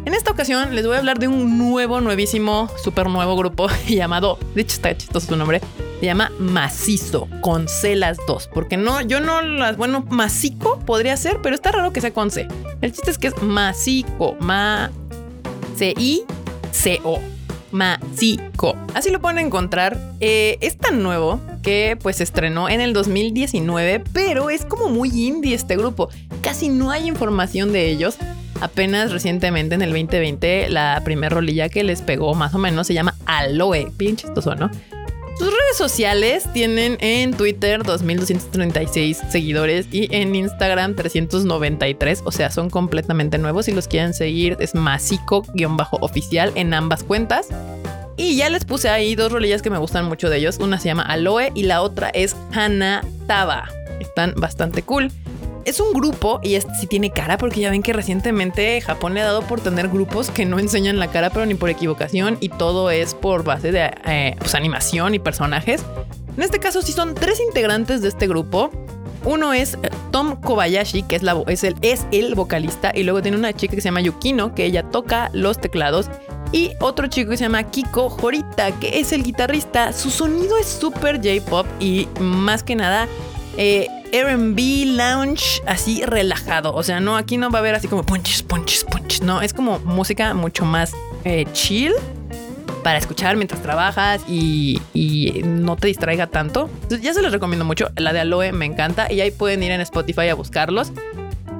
En 0.04 0.12
esta 0.12 0.30
ocasión 0.30 0.74
les 0.74 0.86
voy 0.86 0.96
a 0.96 0.98
hablar 0.98 1.18
de 1.18 1.28
un 1.28 1.56
nuevo, 1.58 2.00
nuevísimo, 2.02 2.70
súper 2.82 3.08
nuevo 3.08 3.36
grupo 3.36 3.68
llamado, 3.88 4.38
de 4.54 4.60
hecho 4.60 4.76
está 4.76 4.94
chistoso 4.96 5.28
su 5.28 5.36
nombre, 5.36 5.60
se 6.00 6.06
llama 6.06 6.30
Macizo, 6.38 7.26
con 7.40 7.68
C 7.68 7.96
las 7.96 8.18
dos, 8.26 8.48
porque 8.52 8.76
no, 8.76 9.00
yo 9.00 9.20
no 9.20 9.40
las, 9.40 9.78
bueno, 9.78 10.04
Macico 10.10 10.78
podría 10.80 11.16
ser, 11.16 11.38
pero 11.42 11.54
está 11.54 11.72
raro 11.72 11.92
que 11.92 12.02
sea 12.02 12.12
con 12.12 12.30
C. 12.30 12.46
El 12.82 12.92
chiste 12.92 13.10
es 13.10 13.18
que 13.18 13.28
es 13.28 13.42
Macico, 13.42 14.36
Ma, 14.40 14.90
C-I-C-O. 15.76 17.33
Masico. 17.74 18.76
Así 18.94 19.10
lo 19.10 19.20
pueden 19.20 19.44
encontrar. 19.44 19.98
Eh, 20.20 20.58
es 20.60 20.78
tan 20.78 21.02
nuevo 21.02 21.40
que 21.60 21.98
pues 22.00 22.20
estrenó 22.20 22.68
en 22.68 22.80
el 22.80 22.92
2019, 22.92 24.04
pero 24.12 24.48
es 24.48 24.64
como 24.64 24.88
muy 24.88 25.08
indie 25.10 25.56
este 25.56 25.76
grupo. 25.76 26.08
Casi 26.40 26.68
no 26.68 26.92
hay 26.92 27.08
información 27.08 27.72
de 27.72 27.90
ellos. 27.90 28.16
Apenas 28.60 29.10
recientemente 29.10 29.74
en 29.74 29.82
el 29.82 29.90
2020 29.90 30.68
la 30.68 31.02
primera 31.04 31.34
rolilla 31.34 31.68
que 31.68 31.82
les 31.82 32.00
pegó 32.00 32.34
más 32.34 32.54
o 32.54 32.58
menos 32.58 32.86
se 32.86 32.94
llama 32.94 33.16
Aloe. 33.26 33.90
Bien 33.98 34.14
chistoso, 34.14 34.54
¿no? 34.54 34.70
Sus 35.38 35.48
redes 35.48 35.76
sociales 35.76 36.44
tienen 36.52 36.96
en 37.00 37.36
Twitter 37.36 37.82
2236 37.82 39.18
seguidores 39.30 39.86
y 39.90 40.08
en 40.14 40.32
Instagram 40.34 40.94
393, 40.94 42.22
o 42.24 42.30
sea, 42.30 42.52
son 42.52 42.70
completamente 42.70 43.36
nuevos. 43.38 43.66
Si 43.66 43.72
los 43.72 43.88
quieren 43.88 44.14
seguir 44.14 44.56
es 44.60 44.76
masico-oficial 44.76 46.52
en 46.54 46.72
ambas 46.72 47.02
cuentas. 47.02 47.48
Y 48.16 48.36
ya 48.36 48.48
les 48.48 48.64
puse 48.64 48.88
ahí 48.88 49.16
dos 49.16 49.32
rolillas 49.32 49.60
que 49.60 49.70
me 49.70 49.78
gustan 49.78 50.04
mucho 50.04 50.30
de 50.30 50.36
ellos. 50.36 50.58
Una 50.60 50.78
se 50.78 50.86
llama 50.86 51.02
Aloe 51.02 51.50
y 51.52 51.64
la 51.64 51.82
otra 51.82 52.10
es 52.10 52.36
Hanataba. 52.52 53.68
Están 53.98 54.34
bastante 54.36 54.82
cool. 54.82 55.10
Es 55.64 55.80
un 55.80 55.94
grupo 55.94 56.40
y 56.42 56.56
este 56.56 56.74
sí 56.74 56.86
tiene 56.86 57.10
cara 57.10 57.38
porque 57.38 57.60
ya 57.60 57.70
ven 57.70 57.82
que 57.82 57.94
recientemente 57.94 58.80
Japón 58.82 59.14
le 59.14 59.22
ha 59.22 59.24
dado 59.24 59.42
por 59.42 59.60
tener 59.60 59.88
grupos 59.88 60.30
que 60.30 60.44
no 60.44 60.58
enseñan 60.58 60.98
la 60.98 61.08
cara 61.08 61.30
pero 61.30 61.46
ni 61.46 61.54
por 61.54 61.70
equivocación 61.70 62.36
y 62.40 62.50
todo 62.50 62.90
es 62.90 63.14
por 63.14 63.44
base 63.44 63.72
de 63.72 63.90
eh, 64.04 64.36
pues, 64.38 64.54
animación 64.54 65.14
y 65.14 65.18
personajes. 65.18 65.82
En 66.36 66.42
este 66.42 66.58
caso 66.58 66.82
sí 66.82 66.92
son 66.92 67.14
tres 67.14 67.40
integrantes 67.40 68.02
de 68.02 68.08
este 68.08 68.26
grupo. 68.26 68.70
Uno 69.24 69.54
es 69.54 69.74
eh, 69.74 69.90
Tom 70.10 70.36
Kobayashi, 70.36 71.02
que 71.04 71.16
es, 71.16 71.22
la, 71.22 71.32
el, 71.46 71.76
es 71.80 72.06
el 72.10 72.34
vocalista, 72.34 72.92
y 72.94 73.04
luego 73.04 73.22
tiene 73.22 73.38
una 73.38 73.54
chica 73.54 73.74
que 73.74 73.80
se 73.80 73.88
llama 73.88 74.02
Yukino, 74.02 74.54
que 74.54 74.66
ella 74.66 74.82
toca 74.82 75.30
los 75.32 75.58
teclados, 75.58 76.10
y 76.52 76.72
otro 76.80 77.06
chico 77.06 77.30
que 77.30 77.38
se 77.38 77.44
llama 77.44 77.62
Kiko 77.64 78.14
Horita, 78.20 78.70
que 78.78 79.00
es 79.00 79.12
el 79.12 79.22
guitarrista. 79.22 79.92
Su 79.92 80.10
sonido 80.10 80.58
es 80.58 80.66
súper 80.66 81.16
J-pop 81.16 81.66
y 81.80 82.06
más 82.20 82.62
que 82.62 82.76
nada 82.76 83.08
eh, 83.56 83.88
RB 84.14 84.86
lounge 84.96 85.60
así 85.66 86.04
relajado. 86.04 86.72
O 86.72 86.82
sea, 86.82 87.00
no, 87.00 87.16
aquí 87.16 87.36
no 87.36 87.50
va 87.50 87.58
a 87.58 87.60
haber 87.60 87.74
así 87.74 87.88
como 87.88 88.04
punches, 88.04 88.42
punches, 88.42 88.84
punches. 88.84 89.22
No, 89.22 89.42
es 89.42 89.52
como 89.52 89.80
música 89.80 90.34
mucho 90.34 90.64
más 90.64 90.92
eh, 91.24 91.46
chill 91.52 91.92
para 92.84 92.98
escuchar 92.98 93.36
mientras 93.36 93.60
trabajas 93.62 94.22
y, 94.28 94.80
no 95.44 95.76
te 95.76 95.88
distraiga 95.88 96.28
tanto. 96.28 96.70
Ya 97.00 97.12
se 97.12 97.22
los 97.22 97.32
recomiendo 97.32 97.64
mucho. 97.64 97.90
La 97.96 98.12
de 98.12 98.20
Aloe 98.20 98.52
me 98.52 98.66
encanta 98.66 99.10
y 99.10 99.20
ahí 99.20 99.32
pueden 99.32 99.62
ir 99.62 99.72
en 99.72 99.80
Spotify 99.80 100.28
a 100.28 100.34
buscarlos. 100.34 100.92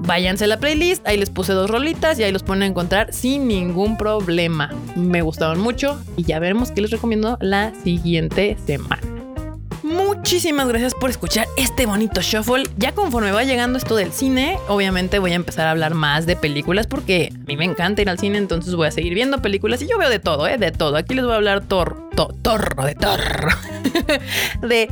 Váyanse 0.06 0.44
a 0.44 0.48
la 0.48 0.58
playlist, 0.58 1.06
ahí 1.08 1.16
les 1.16 1.30
puse 1.30 1.54
dos 1.54 1.70
rolitas 1.70 2.18
y 2.18 2.24
ahí 2.24 2.30
los 2.30 2.42
pueden 2.42 2.62
encontrar 2.62 3.12
sin 3.14 3.48
ningún 3.48 3.96
problema. 3.96 4.70
Me 4.96 5.22
gustaron 5.22 5.60
mucho 5.60 5.98
y 6.18 6.24
ya 6.24 6.38
veremos 6.38 6.70
qué 6.70 6.82
les 6.82 6.90
recomiendo 6.90 7.38
la 7.40 7.72
siguiente 7.82 8.58
semana. 8.66 9.03
Muchísimas 9.84 10.66
gracias 10.66 10.94
por 10.94 11.10
escuchar 11.10 11.46
este 11.58 11.84
bonito 11.84 12.22
shuffle. 12.22 12.64
Ya 12.78 12.92
conforme 12.92 13.32
va 13.32 13.44
llegando 13.44 13.76
esto 13.76 13.94
del 13.94 14.12
cine, 14.12 14.56
obviamente 14.66 15.18
voy 15.18 15.32
a 15.32 15.34
empezar 15.34 15.66
a 15.66 15.72
hablar 15.72 15.92
más 15.92 16.24
de 16.24 16.36
películas 16.36 16.86
porque 16.86 17.30
a 17.34 17.44
mí 17.44 17.58
me 17.58 17.66
encanta 17.66 18.00
ir 18.00 18.08
al 18.08 18.18
cine, 18.18 18.38
entonces 18.38 18.74
voy 18.74 18.86
a 18.86 18.90
seguir 18.90 19.12
viendo 19.12 19.42
películas 19.42 19.82
y 19.82 19.86
yo 19.86 19.98
veo 19.98 20.08
de 20.08 20.20
todo, 20.20 20.48
¿eh? 20.48 20.56
De 20.56 20.72
todo. 20.72 20.96
Aquí 20.96 21.12
les 21.12 21.22
voy 21.22 21.34
a 21.34 21.36
hablar 21.36 21.66
tor, 21.66 22.08
tor, 22.16 22.34
torro, 22.40 22.86
de 22.86 22.94
torro. 22.94 23.50
de 24.62 24.90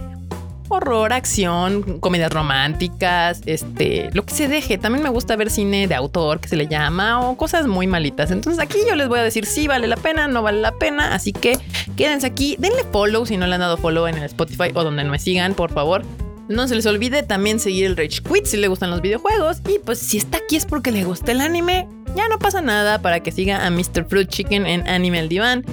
horror, 0.72 1.12
acción, 1.12 2.00
comedias 2.00 2.32
románticas, 2.32 3.40
este, 3.46 4.10
lo 4.12 4.24
que 4.24 4.34
se 4.34 4.48
deje. 4.48 4.78
También 4.78 5.02
me 5.02 5.10
gusta 5.10 5.36
ver 5.36 5.50
cine 5.50 5.86
de 5.86 5.94
autor, 5.94 6.40
que 6.40 6.48
se 6.48 6.56
le 6.56 6.66
llama, 6.66 7.20
o 7.20 7.36
cosas 7.36 7.66
muy 7.66 7.86
malitas. 7.86 8.30
Entonces 8.30 8.62
aquí 8.62 8.78
yo 8.88 8.94
les 8.94 9.08
voy 9.08 9.20
a 9.20 9.22
decir 9.22 9.46
si 9.46 9.66
vale 9.68 9.86
la 9.86 9.96
pena, 9.96 10.28
no 10.28 10.42
vale 10.42 10.60
la 10.60 10.72
pena. 10.72 11.14
Así 11.14 11.32
que 11.32 11.58
quédense 11.96 12.26
aquí, 12.26 12.56
denle 12.58 12.84
follow 12.92 13.26
si 13.26 13.36
no 13.36 13.46
le 13.46 13.54
han 13.54 13.60
dado 13.60 13.76
follow 13.76 14.06
en 14.06 14.16
el 14.16 14.24
Spotify 14.24 14.70
o 14.74 14.84
donde 14.84 15.04
me 15.04 15.18
sigan, 15.18 15.54
por 15.54 15.72
favor. 15.72 16.02
No 16.48 16.68
se 16.68 16.74
les 16.74 16.86
olvide 16.86 17.22
también 17.22 17.60
seguir 17.60 17.86
el 17.86 17.96
Rage 17.96 18.20
Quit 18.20 18.46
si 18.46 18.56
le 18.56 18.68
gustan 18.68 18.90
los 18.90 19.00
videojuegos. 19.00 19.62
Y 19.68 19.78
pues 19.78 19.98
si 19.98 20.18
está 20.18 20.38
aquí 20.38 20.56
es 20.56 20.66
porque 20.66 20.90
le 20.90 21.04
gusta 21.04 21.32
el 21.32 21.40
anime. 21.40 21.88
Ya 22.16 22.28
no 22.28 22.38
pasa 22.38 22.60
nada 22.60 23.00
para 23.00 23.20
que 23.20 23.32
siga 23.32 23.64
a 23.64 23.70
Mr. 23.70 24.04
Fruit 24.08 24.28
Chicken 24.28 24.66
en 24.66 24.86
Anime 24.86 25.20
El 25.20 25.28
Diván 25.28 25.64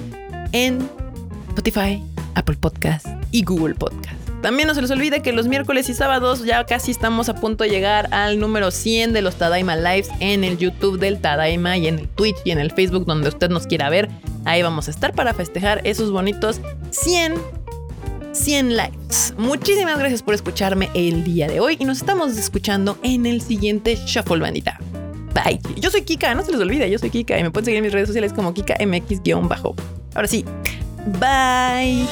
en 0.52 0.88
Spotify, 1.48 2.02
Apple 2.34 2.56
Podcast 2.58 3.06
y 3.30 3.44
Google 3.44 3.74
Podcast. 3.74 4.19
También 4.42 4.68
no 4.68 4.74
se 4.74 4.80
les 4.80 4.90
olvide 4.90 5.20
que 5.20 5.32
los 5.32 5.48
miércoles 5.48 5.88
y 5.88 5.94
sábados 5.94 6.44
ya 6.44 6.64
casi 6.64 6.90
estamos 6.90 7.28
a 7.28 7.34
punto 7.34 7.64
de 7.64 7.70
llegar 7.70 8.08
al 8.12 8.40
número 8.40 8.70
100 8.70 9.12
de 9.12 9.20
los 9.20 9.36
Tadaima 9.36 9.76
Lives 9.76 10.08
en 10.20 10.44
el 10.44 10.56
YouTube 10.56 10.98
del 10.98 11.20
Tadaima 11.20 11.76
y 11.76 11.86
en 11.86 11.98
el 11.98 12.08
Twitch 12.08 12.36
y 12.44 12.50
en 12.50 12.58
el 12.58 12.70
Facebook 12.70 13.04
donde 13.04 13.28
usted 13.28 13.50
nos 13.50 13.66
quiera 13.66 13.90
ver. 13.90 14.08
Ahí 14.46 14.62
vamos 14.62 14.88
a 14.88 14.90
estar 14.90 15.14
para 15.14 15.34
festejar 15.34 15.82
esos 15.84 16.10
bonitos 16.10 16.60
100 16.90 17.34
100 18.32 18.76
lives. 18.76 19.34
Muchísimas 19.36 19.98
gracias 19.98 20.22
por 20.22 20.34
escucharme 20.34 20.88
el 20.94 21.24
día 21.24 21.48
de 21.48 21.60
hoy 21.60 21.76
y 21.78 21.84
nos 21.84 21.98
estamos 21.98 22.36
escuchando 22.36 22.98
en 23.02 23.26
el 23.26 23.40
siguiente 23.40 23.96
Shuffle 24.06 24.38
Bandita. 24.38 24.78
Bye. 25.34 25.60
Yo 25.76 25.90
soy 25.90 26.02
Kika, 26.02 26.34
no 26.34 26.44
se 26.44 26.52
les 26.52 26.60
olvide, 26.60 26.90
yo 26.90 26.98
soy 26.98 27.10
Kika 27.10 27.38
y 27.38 27.42
me 27.42 27.50
pueden 27.50 27.66
seguir 27.66 27.78
en 27.78 27.84
mis 27.84 27.92
redes 27.92 28.08
sociales 28.08 28.32
como 28.32 28.54
KikaMX-bajo. 28.54 29.74
Ahora 30.14 30.28
sí, 30.28 30.44
bye. 31.20 32.06